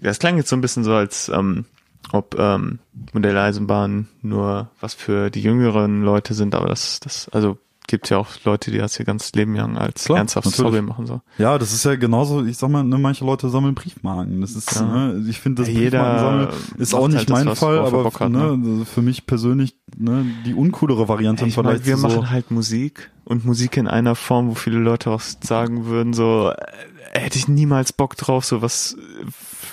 [0.00, 1.66] das klang jetzt so ein bisschen so, als ähm,
[2.12, 2.78] ob ähm,
[3.12, 8.28] Modelleisenbahnen nur was für die jüngeren Leute sind, aber das, das, also gibt ja auch
[8.44, 10.78] Leute, die das ihr ganzes Leben lang als Klar, ernsthaftes natürlich.
[10.80, 11.06] Hobby machen.
[11.06, 11.20] So.
[11.38, 14.40] Ja, das ist ja genauso, ich sag mal, ne, manche Leute sammeln Briefmarken.
[14.40, 14.82] Das ist, Ja.
[14.82, 17.84] ne, ich finde, das Ja, Briefmarkensammeln ist auch nicht halt das, mein was- Fall, er
[17.86, 22.06] aber hat, ne, für mich persönlich ne, die uncoolere Variante Ich mein, Vergleich wir so,
[22.08, 26.50] machen halt Musik und Musik in einer Form, wo viele Leute auch sagen würden, so
[26.50, 28.96] äh, hätte ich niemals Bock drauf, so was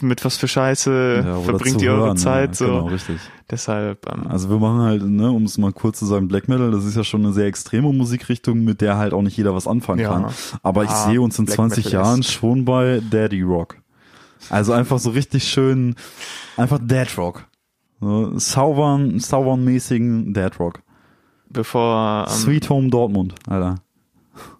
[0.02, 2.66] mit was für Scheiße ja, verbringt ihr eure hören, Zeit ja, so.
[2.66, 3.18] Genau, richtig.
[3.50, 6.72] Deshalb ähm, Also wir machen halt, ne, um es mal kurz zu sagen, Black Metal,
[6.72, 9.68] das ist ja schon eine sehr extreme Musikrichtung, mit der halt auch nicht jeder was
[9.68, 10.10] anfangen Ja.
[10.10, 10.26] kann.
[10.64, 13.78] Aber ich Ah, sehe uns in Black 20 Metal Jahren ist- schon bei Daddy Rock.
[14.50, 15.95] Also einfach so richtig schön,
[16.58, 17.45] einfach Dead Rock.
[18.00, 20.82] So, Southern, Southern-mäßigen Dead Rock.
[21.50, 23.76] bevor ähm, Sweet Home Dortmund, Alter.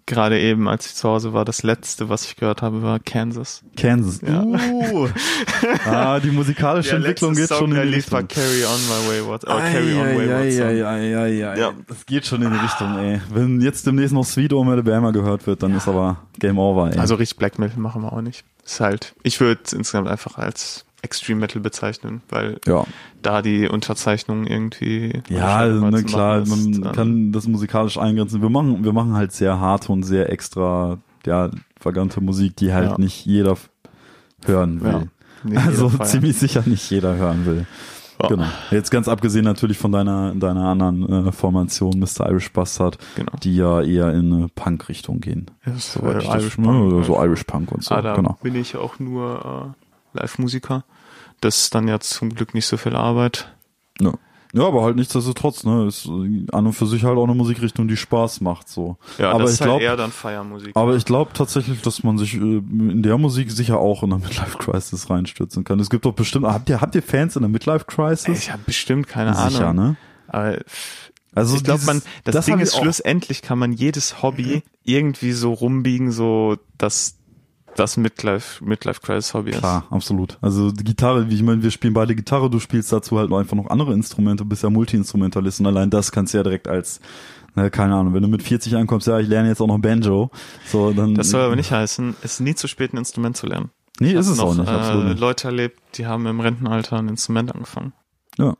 [0.06, 3.62] Gerade eben, als ich zu Hause war, das letzte, was ich gehört habe, war Kansas.
[3.76, 4.20] Kansas.
[4.20, 4.42] Ja.
[4.42, 5.08] Uh.
[5.86, 8.42] ah, die musikalische Entwicklung geht schon in die lief war Richtung.
[8.42, 9.44] Carry On My Wayward.
[9.46, 10.76] Oh, Carry On Wayward Song.
[10.76, 11.54] ja.
[11.54, 11.72] Ja.
[11.86, 13.20] Das geht schon in die Richtung, ey.
[13.30, 16.98] Wenn jetzt demnächst noch Sweet Home Alabama gehört wird, dann ist aber Game Over, ey.
[16.98, 18.44] Also richtig Black Metal machen wir auch nicht.
[18.64, 22.84] Ist halt, ich würde es insgesamt einfach als Extreme Metal bezeichnen, weil ja.
[23.22, 26.48] Da die Unterzeichnung irgendwie Ja, immer ne, zu klar, ist,
[26.80, 28.42] man kann das musikalisch eingrenzen.
[28.42, 31.50] Wir machen, wir machen halt sehr harte und sehr extra, ja,
[31.82, 32.98] vagante Musik, die halt Ja.
[32.98, 33.56] nicht jeder
[34.44, 34.90] hören will.
[35.44, 37.66] Ja, nicht also ziemlich sicher nicht jeder hören will.
[38.20, 38.28] Ja.
[38.28, 38.46] Genau.
[38.72, 42.28] Jetzt ganz abgesehen natürlich von deiner, deiner anderen äh, Formation, Mr.
[42.30, 43.30] Irish Bastard, Genau.
[43.44, 45.46] die ja eher in eine Punk-Richtung gehen.
[45.64, 47.24] Ja, das das- Irish ne, Punk, oder so ja.
[47.24, 47.94] Irish Punk und so.
[47.94, 48.36] ah, da genau.
[48.42, 49.74] bin ich auch nur
[50.14, 50.82] äh, Live-Musiker.
[51.40, 53.54] Das ist dann ja zum Glück nicht so viel Arbeit.
[54.00, 54.12] Ja.
[54.52, 57.96] ja, aber halt nichtsdestotrotz, ne, ist an und für sich halt auch eine Musikrichtung, die
[57.96, 58.96] Spaß macht, so.
[59.18, 60.70] Ja, aber das ich ist halt glaube, eher dann Feiermusik.
[60.76, 64.18] Aber ich glaube tatsächlich, dass man sich äh, in der Musik sicher auch in der
[64.20, 65.80] Midlife Crisis reinstürzen kann.
[65.80, 68.38] Es gibt doch bestimmt, habt ihr, habt ihr Fans in der Midlife Crisis?
[68.38, 69.86] ich habe bestimmt keine sicher, Ahnung.
[69.90, 69.96] ne?
[70.28, 70.58] Aber
[71.34, 75.32] Also ich glaube, man, das, das Ding ich ist, schlussendlich kann man jedes Hobby irgendwie
[75.32, 77.17] so rumbiegen, so dass
[77.78, 79.58] das Midlife, Midlife Crisis Hobby ist.
[79.58, 80.38] Klar, absolut.
[80.40, 83.56] Also die Gitarre, wie ich meine, wir spielen beide Gitarre, du spielst dazu halt einfach
[83.56, 87.00] noch andere Instrumente, bist ja Multi-Instrumentalist und allein das kannst du ja direkt als,
[87.54, 90.30] na, keine Ahnung, wenn du mit 40 ankommst, ja, ich lerne jetzt auch noch Banjo,
[90.66, 91.14] so dann.
[91.14, 93.70] Das soll aber nicht heißen, es ist nie zu spät, ein Instrument zu lernen.
[94.00, 95.20] Nee, Ich ist es noch, auch nicht, absolut äh.
[95.20, 97.92] Leute erlebt, die haben im Rentenalter ein Instrument angefangen.
[98.38, 98.56] Ja.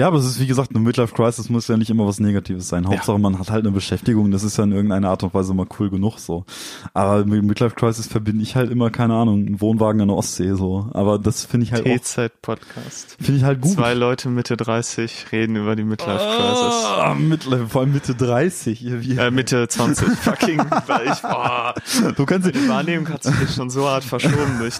[0.00, 2.68] Ja, aber es ist wie gesagt, eine Midlife Crisis muss ja nicht immer was Negatives
[2.68, 2.88] sein.
[2.88, 5.66] Hauptsache man hat halt eine Beschäftigung, das ist ja in irgendeiner Art und Weise mal
[5.78, 6.46] cool genug so.
[6.94, 10.54] Aber mit Midlife Crisis verbinde ich halt immer, keine Ahnung, einen Wohnwagen an der Ostsee
[10.54, 10.88] so.
[10.94, 13.18] Aber das finde ich halt auch, T-Zeit-Podcast.
[13.20, 13.72] finde ich halt gut.
[13.72, 16.84] Zwei Leute Mitte 30 reden über die Midlife Crisis.
[16.86, 18.82] Ah, Midlife, vor allem Mitte 30.
[19.02, 20.08] Wie, Äh, Mitte 20.
[20.16, 21.74] Fucking, weil ich, boah,
[22.16, 24.76] du kannst, die Wahrnehmung hat sich schon so hart verschoben durch.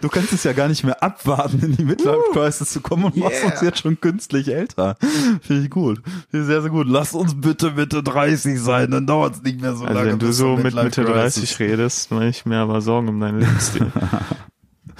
[0.00, 3.16] Du kannst es ja gar nicht mehr abwarten, in die Midlife Crisis zu kommen und
[3.16, 4.96] machst uns jetzt schon künstlich älter.
[5.40, 6.00] Finde ich gut.
[6.30, 6.86] Finde ich sehr, sehr gut.
[6.88, 10.12] Lass uns bitte Mitte 30 sein, dann dauert es nicht mehr so Also lange.
[10.12, 11.34] wenn du so mit Mitte Crisis.
[11.56, 13.92] 30 redest, mache ich mir aber Sorgen um deinen Lebensstil.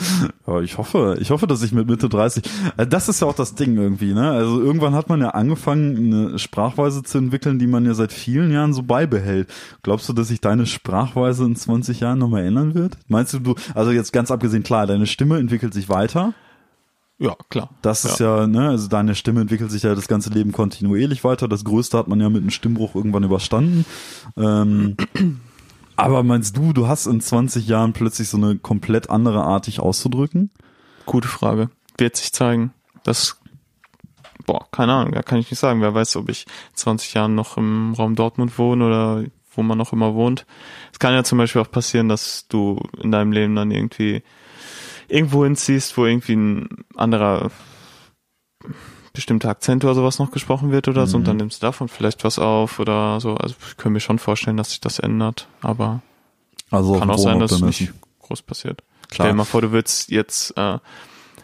[0.47, 2.43] Ja, ich hoffe, ich hoffe, dass ich mit Mitte 30,
[2.77, 4.31] äh, das ist ja auch das Ding irgendwie, ne?
[4.31, 8.51] Also irgendwann hat man ja angefangen, eine Sprachweise zu entwickeln, die man ja seit vielen
[8.51, 9.49] Jahren so beibehält.
[9.83, 12.99] Glaubst du, dass sich deine Sprachweise in 20 Jahren nochmal ändern wird?
[13.07, 16.35] Meinst du, du, also jetzt ganz abgesehen, klar, deine Stimme entwickelt sich weiter.
[17.19, 17.71] Ja, klar.
[17.83, 21.47] Das ist ja, ne, also deine Stimme entwickelt sich ja das ganze Leben kontinuierlich weiter.
[21.47, 23.85] Das Größte hat man ja mit einem Stimmbruch irgendwann überstanden.
[24.37, 24.97] Ähm,
[25.97, 29.81] aber meinst du, du hast in 20 Jahren plötzlich so eine komplett andere Art, dich
[29.81, 30.51] auszudrücken?
[31.07, 31.71] Gute Frage.
[31.99, 32.73] Wird sich zeigen.
[33.05, 33.41] Das,
[34.47, 35.81] boah, keine Ahnung, da kann ich nicht sagen.
[35.81, 39.25] Wer weiß, ob ich 20 Jahren noch im Raum Dortmund wohne oder
[39.55, 40.47] wo man noch immer wohnt.
[40.93, 44.23] Es kann ja zum Beispiel auch passieren, dass du in deinem Leben dann irgendwie
[45.09, 47.51] irgendwo hinziehst, wo irgendwie ein anderer
[49.13, 52.25] bestimmter Akzent oder sowas noch gesprochen wird oder so und dann nimmst du davon vielleicht
[52.25, 53.35] was auf oder so.
[53.37, 56.01] Also ich kann mir schon vorstellen, dass sich das ändert, aber
[56.71, 58.83] Also kann auch sein, dass es nicht groß passiert.
[59.09, 59.27] Klar.
[59.27, 60.79] Stell dir mal vor, du würdest jetzt äh,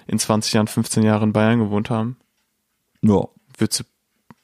[0.07, 2.17] in 20 Jahren, 15 Jahren in Bayern gewohnt haben,
[3.03, 3.27] Ja.
[3.59, 3.85] würdest du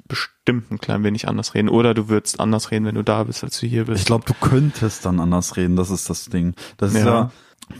[0.06, 1.70] bestimmt ein klein wenig anders reden.
[1.70, 4.00] Oder du würdest anders reden, wenn du da bist, als du hier bist.
[4.00, 6.54] Ich glaube, du könntest dann anders reden, das ist das Ding.
[6.76, 7.30] Das ist Ja.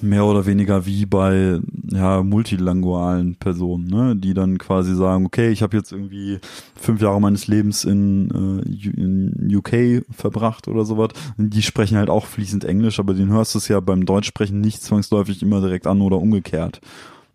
[0.01, 1.61] Mehr oder weniger wie bei
[1.91, 6.39] ja multilingualen Personen, ne, die dann quasi sagen, okay, ich habe jetzt irgendwie
[6.75, 11.11] fünf Jahre meines Lebens in, äh, in UK verbracht oder sowas.
[11.37, 14.83] Die sprechen halt auch fließend Englisch, aber den hörst du es ja beim Deutschsprechen nicht
[14.83, 16.81] zwangsläufig immer direkt an oder umgekehrt.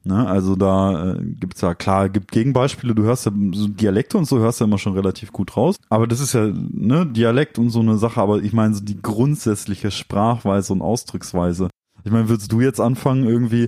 [0.05, 4.25] Ne, also da äh, gibt's ja klar, gibt Gegenbeispiele, du hörst ja so Dialekte und
[4.25, 5.75] so hörst du ja immer schon relativ gut raus.
[5.89, 9.01] Aber das ist ja, ne, Dialekt und so eine Sache, aber ich meine so die
[9.01, 11.67] grundsätzliche Sprachweise und Ausdrucksweise.
[12.03, 13.67] Ich meine, würdest du jetzt anfangen irgendwie,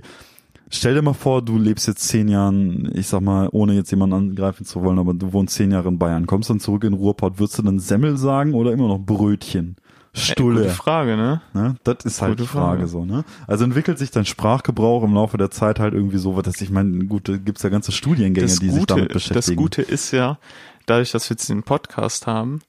[0.70, 4.14] stell dir mal vor, du lebst jetzt zehn Jahren, ich sag mal, ohne jetzt jemanden
[4.14, 7.38] angreifen zu wollen, aber du wohnst zehn Jahre in Bayern, kommst dann zurück in Ruhrpott,
[7.38, 9.76] würdest du dann Semmel sagen oder immer noch Brötchen?
[10.14, 10.62] Ey, Stulle.
[10.62, 11.40] gute Frage, ne?
[11.54, 11.76] Ne?
[11.84, 12.86] Das ist halt Gute die Frage, Frage.
[12.86, 13.24] so, ne?
[13.46, 17.06] Also entwickelt sich dein Sprachgebrauch im Laufe der Zeit halt irgendwie so, dass ich meine,
[17.06, 19.56] gut, da gibt's ja ganze Studiengänge, Das die sich Gute, damit das beschäftigen.
[19.56, 20.38] Gute ist ja,
[20.84, 22.60] dadurch, dass wir jetzt den Podcast haben,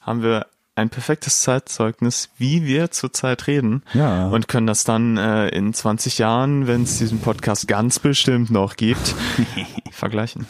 [0.00, 0.46] haben wir
[0.76, 3.82] ein perfektes Zeitzeugnis, wie wir zurzeit reden.
[3.92, 4.26] Ja.
[4.28, 8.76] Und können das dann äh, in 20 Jahren, wenn es diesen Podcast ganz bestimmt noch
[8.76, 9.14] gibt,
[9.92, 10.46] vergleichen.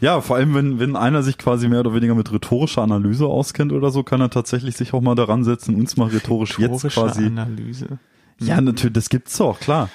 [0.00, 3.72] Ja, vor allem, wenn, wenn einer sich quasi mehr oder weniger mit rhetorischer Analyse auskennt
[3.72, 7.00] oder so, kann er tatsächlich sich auch mal daran setzen, uns mal rhetorisch jetzt Rhetorische
[7.00, 7.26] quasi.
[7.26, 7.98] Analyse.
[8.40, 9.90] Ja, natürlich, das gibt's doch, klar.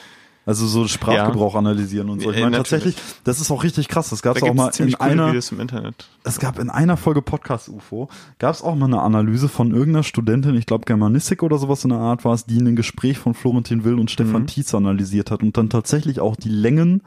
[0.45, 2.29] Also so Sprachgebrauch analysieren und so.
[2.31, 4.09] Ich Äh, meine tatsächlich, das ist auch richtig krass.
[4.09, 5.29] Das gab's Da auch mal es in einer.
[5.29, 6.09] Videos im Internet.
[6.25, 10.03] Es gab in einer Folge Podcast UFO, gab es auch mal eine Analyse von irgendeiner
[10.03, 13.33] Studentin, ich glaube Germanistik oder sowas in der Art war es, die ein Gespräch von
[13.33, 14.47] Florentin Will und Stefan Mhm.
[14.47, 17.03] Tietz analysiert hat und dann tatsächlich auch die Längen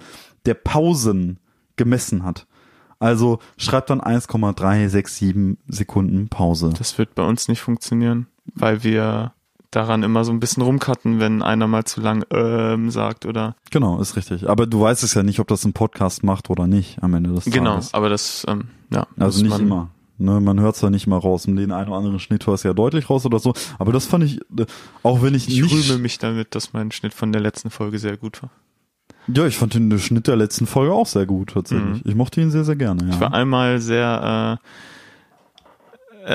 [0.46, 1.38] der Pausen
[1.76, 2.46] gemessen hat.
[2.98, 6.70] Also schreibt dann 1,367 Sekunden Pause.
[6.78, 9.32] Das wird bei uns nicht funktionieren, weil wir
[9.70, 14.00] daran immer so ein bisschen rumcutten, wenn einer mal zu lang ähm sagt oder Genau,
[14.00, 14.48] ist richtig.
[14.48, 17.30] Aber du weißt es ja nicht, ob das ein Podcast macht oder nicht am Ende
[17.32, 17.94] des genau, Tages.
[17.94, 19.90] aber das ähm, ja Also nicht man- immer.
[20.18, 21.44] Ne, man hört es ja nicht mal raus.
[21.46, 23.52] Und den einen oder anderen Schnitt hörst du ja deutlich raus oder so.
[23.78, 24.64] Aber das fand ich, äh,
[25.02, 27.98] auch wenn ich, Ich nicht, rühme mich damit, dass mein Schnitt von der letzten Folge
[27.98, 28.48] sehr gut war.
[29.28, 32.00] Ja, ich fand den Schnitt der letzten Folge auch sehr gut, tatsächlich.
[32.06, 33.34] Ich mochte ihn sehr, sehr gerne, Ich war ja.
[33.36, 34.66] einmal sehr, äh,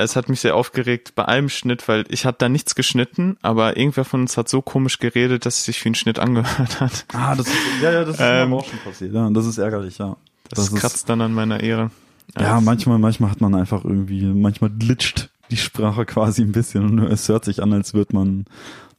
[0.00, 3.76] es hat mich sehr aufgeregt bei einem Schnitt, weil ich habe da nichts geschnitten, aber
[3.76, 7.04] irgendwer von uns hat so komisch geredet, dass es sich wie ein Schnitt angehört hat.
[7.12, 9.12] Ah, das ist, ja, ja, das ist Ähm, mir auch schon passiert.
[9.14, 10.16] Ja, das ist ärgerlich, ja.
[10.50, 11.90] Das, ist- kratzt dann an meiner Ehre.
[12.38, 16.98] Ja, Also, manchmal, manchmal hat man einfach irgendwie, manchmal glitscht die Sprache quasi ein bisschen
[17.00, 18.46] und es hört sich an, als würde man,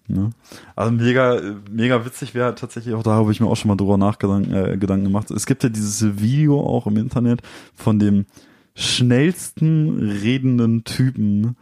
[0.07, 0.29] ne?
[0.75, 1.39] Also mega,
[1.71, 4.77] mega witzig wäre tatsächlich auch, da habe ich mir auch schon mal drüber nachgedacht, äh,
[4.77, 5.31] Gedanken gemacht.
[5.31, 7.41] Es gibt ja dieses Video auch im Internet
[7.73, 8.25] von dem
[8.75, 11.55] schnellsten redenden Typen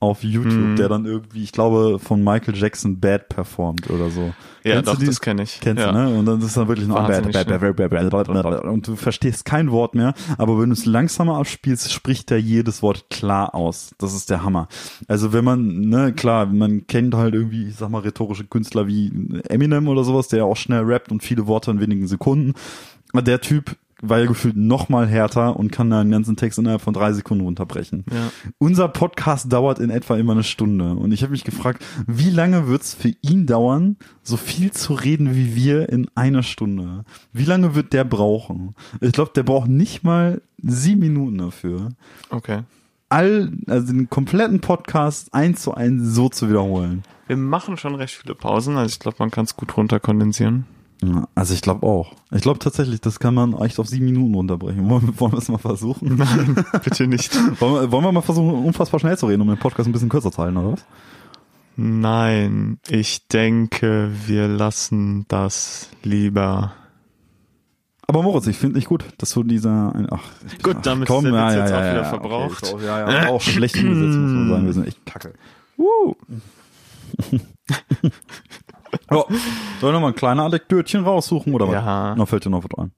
[0.00, 0.76] auf YouTube, Mhm.
[0.76, 4.32] der dann irgendwie, ich glaube, von Michael Jackson Bad performt oder so.
[4.64, 5.60] ja, Kennst doch, das kenne ich.
[5.60, 5.92] Kennst ja.
[5.92, 6.18] du, ne?
[6.18, 8.42] Und dann ist es dann wirklich noch bad, Wahnsinnig bad, bad, bad, bad, bad, bad,
[8.42, 12.38] bad, und du verstehst kein Wort mehr, aber wenn du es langsamer abspielst, spricht er
[12.38, 13.94] jedes Wort klar aus.
[13.98, 14.66] Das ist der Hammer.
[15.06, 19.12] Also wenn man, ne, klar, man kennt halt irgendwie, ich sag mal, rhetorische Künstler wie
[19.48, 22.54] Eminem oder sowas, der auch schnell rappt und viele Worte in wenigen Sekunden.
[23.14, 26.82] Der Typ war ja gefühlt noch mal härter und kann da einen ganzen Text innerhalb
[26.82, 28.04] von drei Sekunden runterbrechen.
[28.12, 28.30] Ja.
[28.58, 30.94] Unser Podcast dauert in etwa immer eine Stunde.
[30.94, 35.34] Und ich habe mich gefragt, wie lange wird's für ihn dauern, so viel zu reden
[35.36, 37.04] wie wir in einer Stunde?
[37.32, 38.74] Wie lange wird der brauchen?
[39.00, 41.90] Ich glaube, der braucht nicht mal sieben Minuten dafür.
[42.30, 42.62] Okay.
[43.08, 47.04] All, also den kompletten Podcast eins zu eins so zu wiederholen.
[47.28, 50.66] Wir machen schon recht viele Pausen, also ich glaube, man kann es gut runterkondensieren.
[51.04, 52.14] Ja, also ich glaube auch.
[52.30, 54.88] Ich glaube tatsächlich, das kann man echt auf sieben Minuten runterbrechen.
[54.88, 56.16] Wollen, wir- wollen wir es mal versuchen?
[56.84, 57.34] Bitte nicht.
[57.60, 60.08] wollen, wir, wollen wir mal versuchen, unfassbar schnell zu reden, um den Podcast ein bisschen
[60.08, 60.84] kürzer zu halten, oder was?
[61.76, 66.74] Nein, ich denke, wir lassen das lieber.
[68.06, 70.20] Aber Moritz, ich finde nicht gut, dass du dieser, ach,
[70.62, 72.72] Gut, ach, damit ist der Witz jetzt auch wieder verbraucht.
[72.74, 74.66] Okay, auch, ja, ja, auch schlecht umgesetzt, muss man sagen.
[74.66, 75.32] Wir sind echt kacke.
[75.78, 76.14] Uh.
[79.10, 79.24] Ja,
[79.80, 81.74] soll ich noch mal ein kleines Anekdötchen raussuchen oder was?
[81.74, 82.14] Ja.
[82.14, 82.92] Noch fällt dir noch was ein.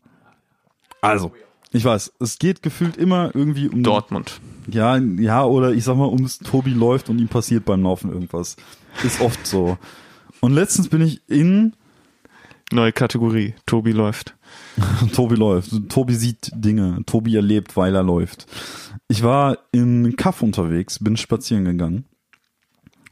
[1.00, 1.32] Also,
[1.72, 4.40] ich weiß, es geht gefühlt immer irgendwie um Dortmund.
[4.68, 8.56] Ja, ja, oder ich sag mal, ums Tobi läuft und ihm passiert beim Laufen irgendwas.
[9.02, 9.76] Ist oft so.
[10.40, 11.74] Und letztens bin ich in
[12.72, 13.54] Neue Kategorie.
[13.66, 14.34] Tobi läuft.
[15.14, 15.70] Tobi läuft.
[15.90, 17.02] Tobi sieht Dinge.
[17.06, 18.46] Tobi erlebt, weil er läuft.
[19.06, 22.06] Ich war im Kaff unterwegs, bin spazieren gegangen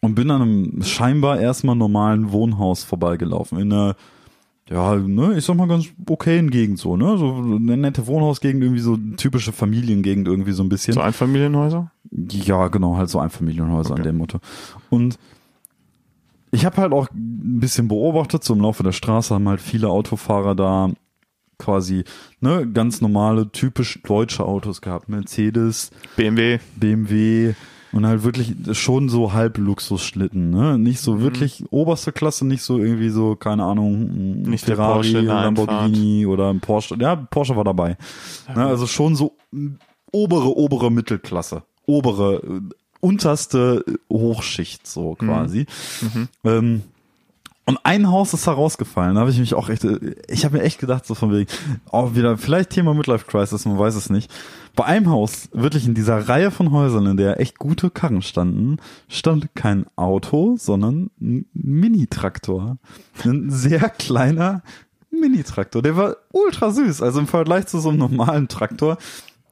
[0.03, 3.59] und bin an einem scheinbar erstmal normalen Wohnhaus vorbeigelaufen.
[3.59, 3.97] In einer,
[4.69, 7.17] ja, ne, ich sag mal ganz okayen Gegend so, ne?
[7.17, 10.95] So eine nette Wohnhausgegend, irgendwie so typische Familiengegend irgendwie so ein bisschen.
[10.95, 11.93] So Einfamilienhäuser?
[12.31, 14.41] Ja, genau, halt so Einfamilienhäuser an dem Motto.
[14.91, 15.19] Und
[16.51, 19.89] ich habe halt auch ein bisschen beobachtet, so im Laufe der Straße haben halt viele
[19.89, 20.91] Autofahrer da
[21.59, 22.03] quasi
[22.41, 25.09] ne ganz normale, typisch deutsche Autos gehabt.
[25.09, 26.59] Mercedes, BMW.
[26.75, 27.55] BMW
[27.93, 30.79] und halt wirklich schon so halb Luxusschlitten, ne?
[30.79, 34.43] Nicht so wirklich oberste Klasse, nicht so irgendwie so, keine Ahnung, Mhm.
[34.43, 36.97] Nicht Ferrari, Porsche Lamborghini oder ein Porsche.
[36.99, 37.97] Ja, Porsche war dabei.
[38.55, 38.65] Ne?
[38.65, 39.37] Also schon so
[40.11, 41.63] obere, obere Mittelklasse.
[41.87, 42.61] Obere, äh,
[43.01, 45.67] unterste äh, Hochschicht so quasi.
[46.45, 46.83] Ähm,
[47.65, 49.15] und ein Haus ist da rausgefallen.
[49.15, 51.49] Da habe ich mich auch echt, äh, ich habe mir echt gedacht, so von wegen,
[51.91, 54.33] auch wieder, vielleicht Thema Midlife Crisis, man weiß es nicht.
[54.75, 58.79] Bei einem Haus, wirklich in dieser Reihe von Häusern, in der echt gute Karren standen,
[59.09, 62.79] stand kein Auto, sondern ein Mini-Traktor.
[63.25, 64.63] Ein sehr kleiner
[65.11, 65.83] Mini-Traktor.
[65.83, 67.03] Der war ultra süß.
[67.03, 68.97] Also im Vergleich zu so einem normalen Traktor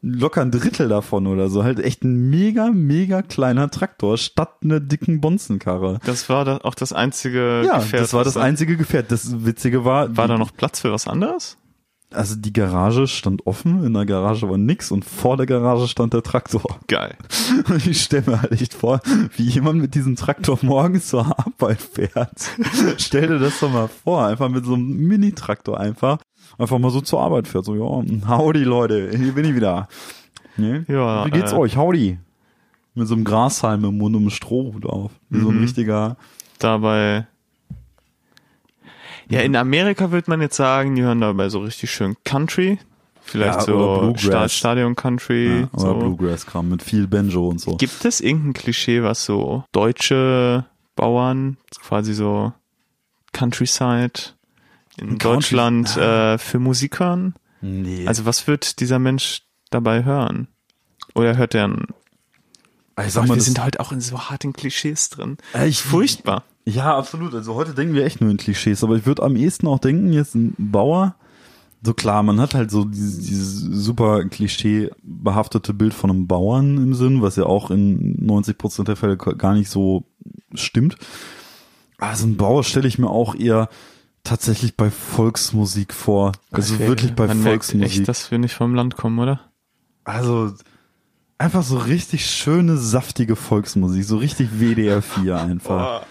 [0.03, 1.63] locker ein Drittel davon oder so.
[1.63, 5.99] Halt echt ein mega, mega kleiner Traktor statt einer dicken Bonzenkarre.
[6.07, 8.03] Das war da auch das einzige Ja, Gefährt.
[8.05, 9.13] das war das einzige Gefährt.
[9.13, 11.59] Das Witzige war, War da noch Platz für was anderes?
[12.13, 16.13] Also die Garage stand offen, in der Garage war nix und vor der Garage stand
[16.13, 16.79] der Traktor.
[16.89, 17.17] Geil.
[17.69, 19.01] Und ich stelle mir halt echt vor,
[19.37, 22.51] wie jemand mit diesem Traktor morgens zur Arbeit fährt.
[22.99, 26.19] Stell dir das doch mal vor, einfach mit so einem Mini-Traktor einfach,
[26.59, 27.65] einfach mal so zur Arbeit fährt.
[27.65, 29.89] So, ja, howdy Leute, hier bin ich wieder.
[30.57, 30.85] Ne?
[30.89, 31.77] Ja, Wie geht's äh, euch?
[31.77, 32.19] Howdy.
[32.95, 35.13] Mit so einem Grashalm im Mund und einem Strohhut auf.
[35.29, 35.63] Wie so ein Mhm.
[35.63, 36.17] richtiger,
[36.59, 37.27] Dabei.
[39.31, 42.79] Ja, in Amerika würde man jetzt sagen, die hören dabei so richtig schön Country.
[43.23, 44.15] Vielleicht Ja, so
[44.49, 45.61] Stadion Country.
[45.61, 45.95] ja, oder so.
[45.95, 47.77] Bluegrass-Kram mit viel Banjo und so.
[47.77, 50.65] Gibt es irgendein Klischee, was so deutsche
[50.97, 52.53] Bauern, quasi so
[53.33, 54.13] Countryside
[54.97, 57.35] in Country- Deutschland äh, für Musik hören?
[57.61, 58.07] Nee.
[58.07, 60.49] Also was wird dieser Mensch dabei hören?
[61.15, 61.87] Oder hört er ein
[63.07, 65.39] ich sag mal, wir sind halt auch in so harten Klischees drin.
[65.55, 66.45] Äh, ich- Furchtbar.
[66.67, 67.35] Ja, absolut.
[67.35, 70.13] Also heute denken wir echt nur in Klischees, aber ich würde am ehesten auch denken,
[70.13, 71.15] jetzt ein Bauer,
[71.83, 76.95] so klar, man hat halt so dieses, dieses super klischeebehaftete Bild von einem Bauern im
[76.95, 80.05] Sinn, was ja auch in 90 Prozent der Fälle gar nicht so
[80.55, 80.97] stimmt.
[81.99, 83.69] Also ein Bauer stelle ich mir auch eher
[84.25, 86.33] tatsächlich bei Volksmusik vor.
[86.51, 87.99] Also Okay, wirklich bei man merkt Volksmusik.
[88.01, 89.41] echt, dass wir nicht vom Land kommen, oder?
[90.05, 90.53] Also
[91.39, 96.03] einfach so richtig schöne, saftige Volksmusik, so richtig WDR 4 einfach.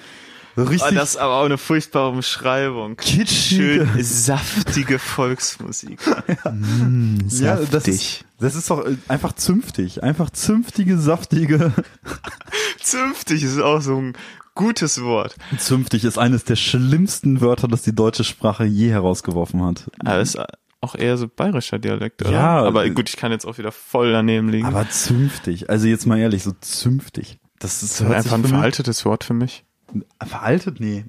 [0.55, 2.95] So richtig Oh, das ist aber auch eine furchtbare Umschreibung.
[2.97, 3.87] kitschige.
[3.93, 5.99] Schön saftige Volksmusik.
[7.29, 8.25] Ja, das ist, Saftig.
[8.39, 10.03] das ist doch äh, einfach zünftig.
[10.03, 11.71] Einfach zünftige, saftige.
[12.81, 14.13] Zünftig ist auch so ein
[14.55, 15.35] gutes Wort.
[15.57, 19.89] Zünftig ist eines der schlimmsten Wörter, das die deutsche Sprache je herausgeworfen hat.
[19.99, 20.37] Aber ist
[20.81, 22.31] auch eher so bayerischer Dialekt, oder?
[22.31, 24.65] Ja, Aber gut, ich kann jetzt auch wieder voll daneben liegen.
[24.65, 25.69] Aber zünftig.
[25.69, 27.39] Also jetzt mal ehrlich, so zünftig.
[27.59, 29.65] Das ist das ist einfach ein veraltetes Wort für mich.
[30.25, 30.79] Veraltet?
[30.79, 31.05] Nee.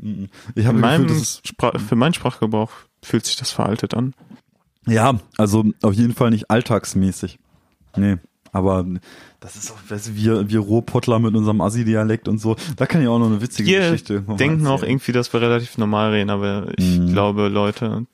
[0.55, 2.71] Ich habe Gefühl, meinem das ist, Spra für meinen Sprachgebrauch
[3.03, 4.15] fühlt sich das veraltet an.
[4.87, 7.39] ja, also auf jeden Fall nicht alltagsmäßig.
[7.97, 8.17] Nee.
[8.53, 8.85] Aber
[9.39, 12.57] das ist auch, weißt du, wir, wir Ruhrpottler mit unserem Assi-Dialekt und so.
[12.77, 15.41] Da kann ich auch noch eine witzige Wir Geschichte mal denken auch irgendwie, dass wir
[15.41, 17.13] relativ normal reden, aber ich Mhm.
[17.13, 18.07] glaube, Leute,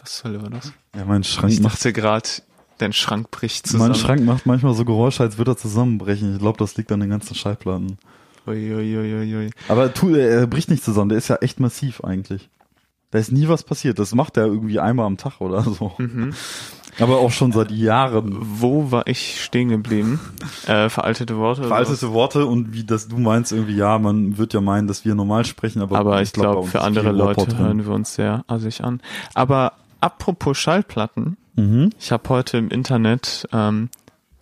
[0.00, 0.72] was soll war das?
[0.94, 2.28] Ja, mein Schrank Ich macht dachte gerade,
[2.78, 3.92] dein Schrank bricht zusammen.
[3.92, 6.34] Mein Schrank macht manchmal so Geräusche, als würde er zusammenbrechen.
[6.34, 7.98] Ich glaube, das liegt an den ganzen Schallplatten.
[8.46, 9.50] Uiuiuiui.
[9.68, 12.48] Aber tu, er bricht nicht zusammen, der ist ja echt massiv eigentlich.
[13.10, 13.98] Da ist nie was passiert.
[13.98, 15.92] Das macht er irgendwie einmal am Tag oder so.
[15.98, 16.32] Mhm.
[16.98, 18.36] Aber auch schon seit Jahren.
[18.40, 20.18] Wo war ich stehen geblieben?
[20.66, 21.64] Äh, veraltete Worte.
[21.64, 25.14] Veraltete Worte und wie das du meinst irgendwie, ja, man wird ja meinen, dass wir
[25.14, 25.98] normal sprechen, aber?
[25.98, 29.00] Aber ich glaub, glaube, uns für andere Leute hören wir uns sehr assig an.
[29.34, 31.90] Aber apropos Schallplatten, Mhm.
[31.98, 33.88] ich habe heute im Internet ähm,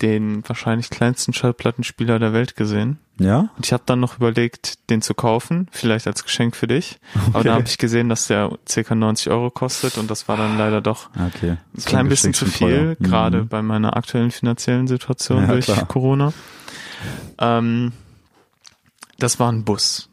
[0.01, 2.99] den wahrscheinlich kleinsten Schallplattenspieler der Welt gesehen.
[3.17, 3.49] Ja?
[3.55, 6.99] Und ich habe dann noch überlegt, den zu kaufen, vielleicht als Geschenk für dich.
[7.27, 7.43] Aber Okay.
[7.47, 8.95] dann habe ich gesehen, dass der ca.
[8.95, 11.57] 90 Euro kostet und das war dann leider doch Okay.
[11.77, 13.47] ein klein ein bisschen zu viel, gerade Mhm.
[13.47, 15.85] bei meiner aktuellen finanziellen Situation Ja, durch klar.
[15.87, 16.33] Corona.
[17.39, 17.93] Ähm,
[19.19, 20.09] das war ein Bus.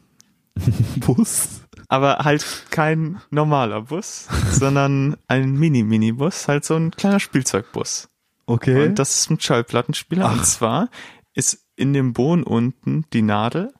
[0.97, 1.49] Bus.
[1.89, 8.07] Aber halt kein normaler Bus, sondern ein Mini-Mini-Bus, halt so ein kleiner Spielzeugbus.
[8.45, 8.87] Okay.
[8.87, 10.31] Und das ist ein Schallplattenspieler.
[10.31, 10.89] Und zwar
[11.33, 13.73] ist in dem Boden unten die Nadel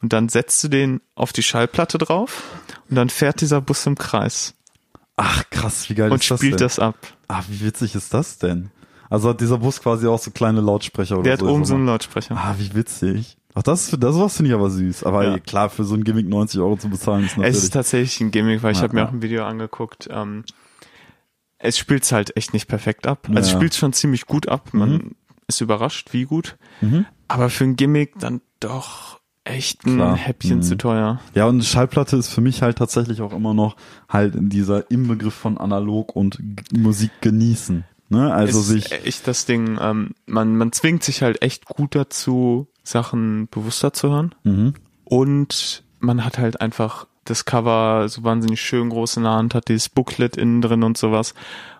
[0.00, 2.42] und dann setzt du den auf die Schallplatte drauf
[2.88, 4.54] und dann fährt dieser Bus im Kreis
[5.16, 6.58] Ach, krass, wie geil und ist das spielt denn?
[6.66, 6.96] das ab.
[7.28, 8.70] Ah, wie witzig ist das denn?
[9.10, 11.46] Also hat dieser Bus quasi auch so kleine Lautsprecher oder Der hat so.
[11.48, 11.86] oben ich so sag einen.
[11.86, 12.36] Lautsprecher.
[12.36, 13.36] Ah, wie witzig.
[13.54, 15.04] Ach, das, das sowas finde ich aber süß.
[15.04, 15.38] Aber Ja.
[15.38, 17.56] klar, für so ein Gimmick 90 Euro zu bezahlen ist Es natürlich.
[17.64, 19.08] ist tatsächlich ein Gimmick, weil ich Ja, habe mir ja.
[19.08, 20.08] auch ein Video angeguckt.
[20.10, 20.44] Ähm,
[21.62, 23.26] es spielt halt echt nicht perfekt ab.
[23.28, 23.58] Also es Ja.
[23.58, 24.70] spielt schon ziemlich gut ab.
[24.72, 25.10] Man Mhm.
[25.46, 26.56] ist überrascht, wie gut.
[26.80, 27.06] Mhm.
[27.28, 30.16] Aber für ein Gimmick dann doch echt ein Klar.
[30.16, 30.62] Häppchen Mhm.
[30.62, 31.20] zu teuer.
[31.34, 33.76] Ja, und Schallplatte ist für mich halt tatsächlich auch immer noch
[34.08, 37.84] halt in dieser Inbegriff von analog und G Musik genießen.
[38.08, 38.32] Ne?
[38.32, 42.68] Also ist sich, echt das Ding, ähm, man, man zwingt sich halt echt gut dazu,
[42.84, 44.34] Sachen bewusster zu hören.
[44.44, 44.74] mhm.
[45.04, 49.68] Und man hat halt einfach das Cover so wahnsinnig schön groß in der Hand, hat
[49.68, 51.34] dieses Booklet innen drin und sowas.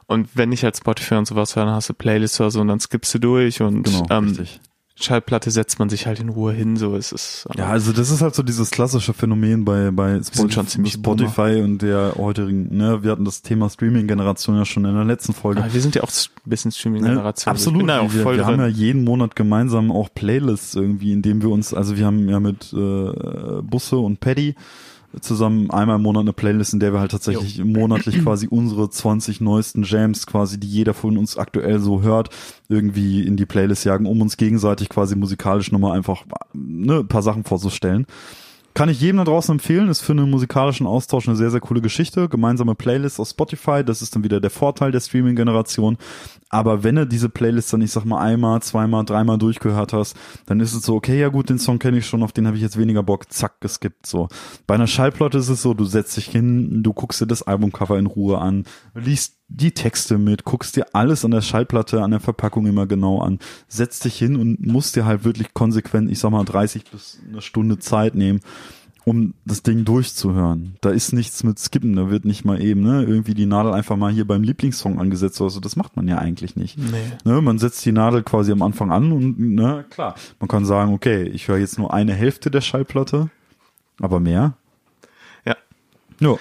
[0.07, 2.69] Und wenn ich halt Spotify und sowas höre, dann hast du Playlists oder so und
[2.69, 4.61] dann skippst du durch und genau, ähm, richtig.
[4.95, 7.47] Schallplatte setzt man sich halt in Ruhe hin, so ist es.
[7.57, 12.15] Ja, also das ist halt so dieses klassische Phänomen bei, bei ziemlich Spotify und der
[12.17, 15.63] heutigen, ne, wir hatten das Thema Streaming-Generation ja schon in der letzten Folge.
[15.63, 16.73] Ah, wir sind ja auch ein bisschen Ne?
[16.75, 17.51] Streaming-Generation.
[17.51, 17.79] Absolut.
[17.79, 21.43] Bin da auch wir wir haben ja jeden Monat gemeinsam auch Playlists irgendwie, in dem
[21.43, 24.55] wir uns, also wir haben ja mit äh, Busse und Paddy
[25.21, 29.41] zusammen einmal im Monat eine Playlist, in der wir halt tatsächlich monatlich quasi unsere 20
[29.41, 32.31] neuesten Jams quasi, die jeder von uns aktuell so hört,
[32.69, 37.23] irgendwie in die Playlist jagen, um uns gegenseitig quasi musikalisch nochmal einfach ne, ein paar
[37.23, 38.07] Sachen vorzustellen.
[38.75, 41.83] Kann ich jedem da draußen empfehlen, ist für einen musikalischen Austausch eine sehr, sehr coole
[41.83, 42.29] Geschichte.
[42.29, 45.99] Gemeinsame Playlist auf Spotify, das ist dann wieder der Vorteil der Streaming-Generation.
[46.49, 50.17] Aber wenn du diese Playlist dann, ich sag mal, einmal, zweimal, dreimal durchgehört hast,
[50.47, 52.57] dann ist es so, okay, ja gut, den Song kenne ich schon, auf den habe
[52.57, 54.07] ich jetzt weniger Bock, zack, geskippt.
[54.07, 54.29] So.
[54.67, 57.99] Bei einer Schallplatte ist es so, du setzt dich hin, du guckst dir das Albumcover
[57.99, 58.65] in Ruhe an,
[58.95, 63.21] liest die Texte mit, guckst dir alles an der Schallplatte, an der Verpackung immer genau
[63.21, 63.39] an,
[63.69, 67.43] setzt dich hin und musst dir halt wirklich konsequent, ich sag mal, 30 bis eine
[67.43, 68.41] Stunde Zeit nehmen,
[69.05, 70.77] um das Ding durchzuhören.
[70.81, 73.97] Da ist nichts mit Skippen, da wird nicht mal eben, ne, irgendwie die Nadel einfach
[73.97, 75.61] mal hier beim Lieblingssong angesetzt oder so.
[75.61, 76.79] Das macht man ja eigentlich nicht.
[76.79, 77.13] Nee.
[77.25, 80.95] Ne, man setzt die Nadel quasi am Anfang an und, ne, klar, man kann sagen,
[80.95, 83.29] okay, ich höre jetzt nur eine Hälfte der Schallplatte,
[84.01, 84.55] aber mehr.
[85.45, 85.57] Ja.
[86.21, 86.37] Ja.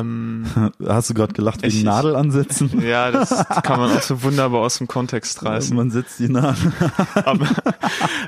[0.00, 0.44] Ähm,
[0.86, 2.80] Hast du gerade gelacht wegen Ich- Nadel ansetzen?
[2.86, 3.30] ja, das
[3.62, 5.76] kann man auch so wunderbar aus dem Kontext reißen.
[5.76, 6.72] Man setzt die Nadel.
[7.24, 7.46] Aber,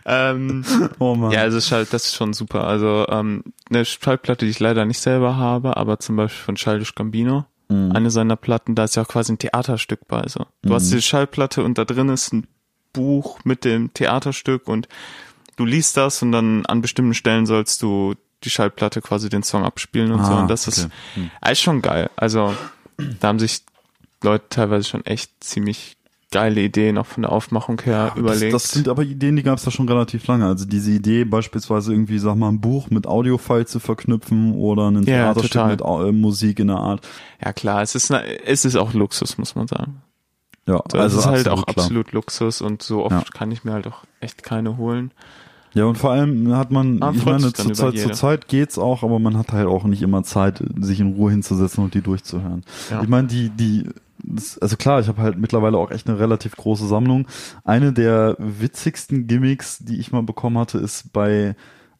[0.05, 0.65] ähm,
[0.99, 1.31] Oh Mann.
[1.33, 2.65] ja, also halt, das ist schon super.
[2.65, 6.95] Also ähm, eine Schallplatte, die ich leider nicht selber habe, aber zum Beispiel von Childish
[6.95, 7.93] Gambino, Mhm.
[7.93, 10.25] eine seiner Platten, da ist ja auch quasi ein Theaterstück bei.
[10.29, 10.45] So.
[10.61, 12.47] Du hast diese Schallplatte und da drin ist ein
[12.93, 14.87] Buch mit dem Theaterstück und
[15.57, 19.65] du liest das und dann an bestimmten Stellen sollst du die Schallplatte quasi den Song
[19.65, 20.33] abspielen und so.
[20.33, 20.93] Ah, Und das ist, okay.
[21.15, 21.31] Hm.
[21.51, 22.11] ist schon geil.
[22.17, 22.55] Also
[23.21, 23.63] da haben sich
[24.23, 25.97] Leute teilweise schon echt ziemlich
[26.31, 28.53] geile Ideen auch von der Aufmachung her überlegt.
[28.55, 30.47] Das, das sind aber Ideen, die gab es ja schon relativ lange.
[30.47, 35.05] Also diese Idee, beispielsweise irgendwie, sag mal, ein Buch mit Audiofile zu verknüpfen oder ein
[35.05, 37.07] Ja, Theaterstück mit äh, Musik in der Art.
[37.45, 40.03] ja klar, es ist, eine, es ist auch Luxus, muss man sagen.
[40.67, 41.85] Ja, So, also es ist halt auch klar.
[41.85, 43.23] absolut Luxus und so oft Ja.
[43.33, 45.13] kann ich mir halt auch echt keine holen.
[45.75, 49.03] Ja, und vor allem hat man, Man ich meine, zur Zeit, zur Zeit geht's auch,
[49.03, 52.63] aber man hat halt auch nicht immer Zeit, sich in Ruhe hinzusetzen und die durchzuhören.
[52.91, 53.03] Ja.
[53.03, 53.89] Ich meine, die, die,
[54.61, 57.27] also klar, ich habe halt mittlerweile auch echt eine relativ große Sammlung.
[57.65, 61.57] Eine der witzigsten Gimmicks, die ich mal bekommen hatte, ist bei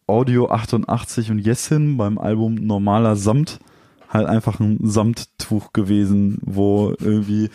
[0.07, 3.59] Audio 88 und Yesin beim Album Normaler Samt
[4.15, 7.51] halt einfach ein Samttuch gewesen, wo irgendwie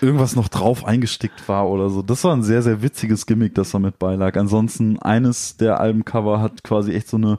[0.00, 2.02] irgendwas noch drauf eingestickt war oder so.
[2.02, 4.36] Das war ein sehr, sehr witziges Gimmick, das da mit beilag.
[4.36, 7.38] Ansonsten, eines der Albencover hat quasi echt so eine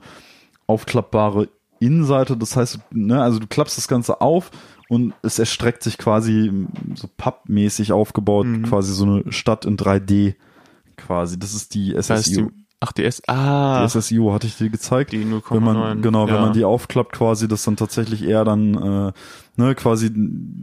[0.66, 1.48] aufklappbare
[1.80, 2.36] Innenseite.
[2.36, 4.50] Das heißt, ne, also du klappst das Ganze auf
[4.88, 6.50] und es erstreckt sich quasi
[6.94, 8.62] so pappmäßig aufgebaut, Mhm.
[8.62, 10.36] quasi so eine Stadt in 3D
[10.96, 11.38] quasi.
[11.38, 11.94] Das ist die
[12.28, 12.46] die,
[12.80, 15.12] ach, die S, ah, Die SSU hatte ich dir gezeigt.
[15.12, 15.50] die 0,9.
[15.50, 16.40] wenn man genau, wenn ja.
[16.40, 19.12] man die aufklappt, quasi, das dann tatsächlich eher dann äh,
[19.56, 20.10] ne, quasi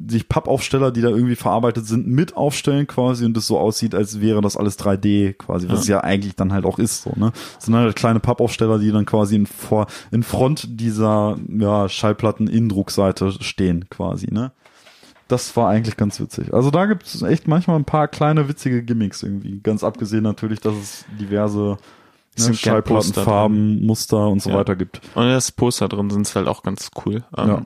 [0.07, 4.22] sich Pappaufsteller, die da irgendwie verarbeitet sind, mit aufstellen quasi und das so aussieht, als
[4.22, 5.82] wäre das alles 3D quasi, was Ja.
[5.82, 7.32] es ja eigentlich dann halt auch ist so, ne?
[7.55, 12.47] Das sind halt kleine Pappaufsteller, die dann quasi in vor in Front dieser ja Schallplatten
[12.47, 14.51] Innendruckseite stehen quasi, ne?
[15.28, 16.53] Das war eigentlich ganz witzig.
[16.53, 19.62] Also da gibt es echt manchmal ein paar kleine witzige Gimmicks irgendwie.
[19.62, 21.78] Ganz abgesehen natürlich, dass es diverse
[22.44, 24.56] Es ne, Schallplattenfarben, Muster und so Ja.
[24.58, 25.02] weiter gibt.
[25.16, 27.24] Und das Poster drin sind halt auch ganz cool.
[27.38, 27.62] Ähm, Ja.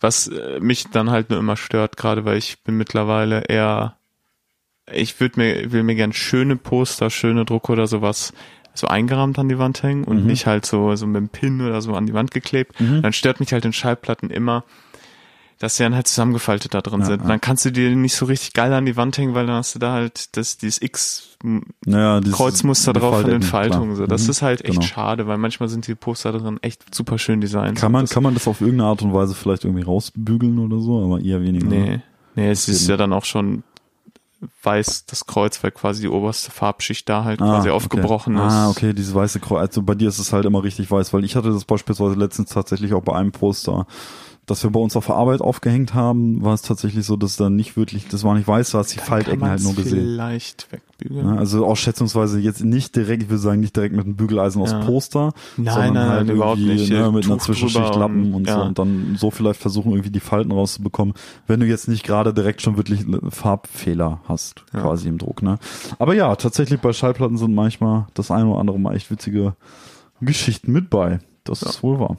[0.00, 3.96] Was äh, mich dann halt nur immer stört, gerade weil ich bin mittlerweile eher,
[4.92, 8.32] ich würde mir, will mir gern schöne Poster, schöne Drucke oder sowas
[8.74, 10.26] so eingerahmt an die Wand hängen und Mhm.
[10.26, 12.74] nicht halt so, so mit dem Pin oder so an die Wand geklebt.
[12.78, 14.64] Dann stört mich halt in Schallplatten immer,
[15.58, 17.22] dass sie dann halt zusammengefaltet da drin Ja, sind.
[17.22, 17.28] ja.
[17.28, 19.74] Dann kannst du die nicht so richtig geil an die Wand hängen, weil dann hast
[19.74, 21.36] du da halt das, dieses X
[21.84, 23.88] Naja, drauf von den Faltungen.
[23.94, 23.96] klar.
[23.96, 24.06] So.
[24.06, 24.82] Das Mhm, ist halt echt genau.
[24.86, 27.78] schade, weil manchmal sind die Poster drin echt super schön designt.
[27.78, 30.78] Kann man, das, kann man das auf irgendeine Art und Weise vielleicht irgendwie rausbügeln oder
[30.80, 31.66] so, aber eher weniger.
[31.66, 32.00] Nee,
[32.34, 33.62] nee, es ist ja dann auch schon
[34.62, 37.76] weiß das Kreuz, weil quasi die oberste Farbschicht da halt Ah, quasi okay.
[37.76, 38.52] aufgebrochen ist.
[38.52, 39.60] Ah, okay, dieses weiße Kreuz.
[39.68, 42.50] Also bei dir ist es halt immer richtig weiß, weil ich hatte das beispielsweise letztens
[42.50, 43.86] tatsächlich auch bei einem Poster,
[44.46, 47.50] das wir bei uns auf der Arbeit aufgehängt haben, war es tatsächlich so, dass da
[47.50, 50.04] nicht wirklich, das war nicht weiß, du hast die Dann Faltecken halt nur gesehen.
[50.04, 51.26] Vielleicht wegbügeln.
[51.26, 54.62] Ja, also auch schätzungsweise jetzt nicht direkt, ich würde sagen, nicht direkt mit einem Bügeleisen
[54.62, 54.84] aus Ja.
[54.84, 56.92] Poster, Nein, sondern nein, halt nein, überhaupt irgendwie, nicht.
[56.92, 58.62] Ne, mit einer Tuch Zwischenschicht drüber Lappen und- und, so ja.
[58.62, 61.14] und dann so vielleicht versuchen, irgendwie die Falten rauszubekommen,
[61.48, 65.42] wenn du jetzt nicht gerade direkt schon wirklich Farbfehler hast, quasi im Druck.
[65.42, 65.58] Ne?
[65.98, 69.56] Aber ja, tatsächlich bei Schallplatten sind manchmal das eine oder andere mal echt witzige
[70.20, 71.18] Geschichten mit bei.
[71.42, 72.16] Das ist wohl wahr.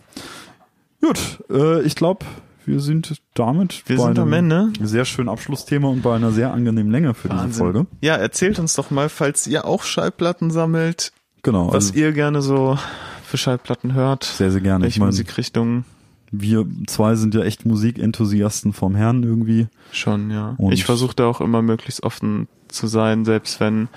[1.02, 2.26] Gut, äh, ich glaube,
[2.66, 4.88] wir sind damit Wir bei sind am einem Ende.
[4.88, 7.60] sehr schönen Abschlussthema und bei einer sehr angenehmen Länge für diese Wahnsinn.
[7.64, 7.86] Folge.
[8.02, 11.12] Ja, erzählt uns doch mal, falls ihr auch Schallplatten sammelt,
[11.44, 12.78] Genau, was also ihr gerne so
[13.24, 14.24] für Schallplatten hört.
[14.26, 14.84] sehr, sehr gerne.
[14.84, 15.86] welche ich meine, Musikrichtungen
[16.30, 19.68] wir zwei sind ja echt Musikenthusiasten vom Herrn irgendwie.
[19.94, 20.56] schon, ja.
[20.58, 23.88] Und- ich versuche da auch immer möglichst offen zu sein, selbst wenn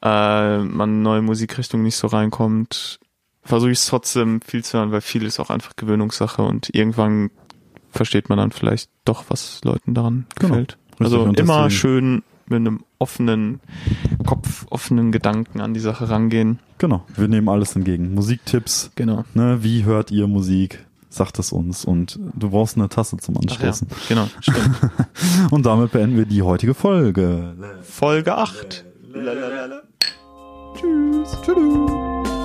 [0.00, 3.00] äh, man neue Musikrichtungen nicht so reinkommt,
[3.44, 7.30] versuche ich es trotzdem viel zu hören, weil viel ist auch einfach Gewöhnungssache und irgendwann
[7.90, 10.50] versteht man dann vielleicht doch, was Leuten daran Genau.
[10.54, 10.78] gefällt.
[11.00, 13.60] Richtig, Also immer schön mit einem offenen
[14.26, 16.58] Kopf, offenen Gedanken an die Sache rangehen.
[16.78, 18.14] Genau, wir nehmen alles entgegen.
[18.14, 19.24] Musiktipps, Genau.
[19.34, 20.84] ne, wie hört ihr Musik?
[21.08, 23.88] Sagt es uns und du brauchst eine Tasse zum Ach ja, Anstoßen.
[24.08, 24.76] genau, stimmt.
[25.52, 27.54] Und damit beenden wir die heutige Folge.
[27.82, 28.84] Folge 8.
[30.74, 31.38] Tschüss.
[31.42, 32.43] Tschüss.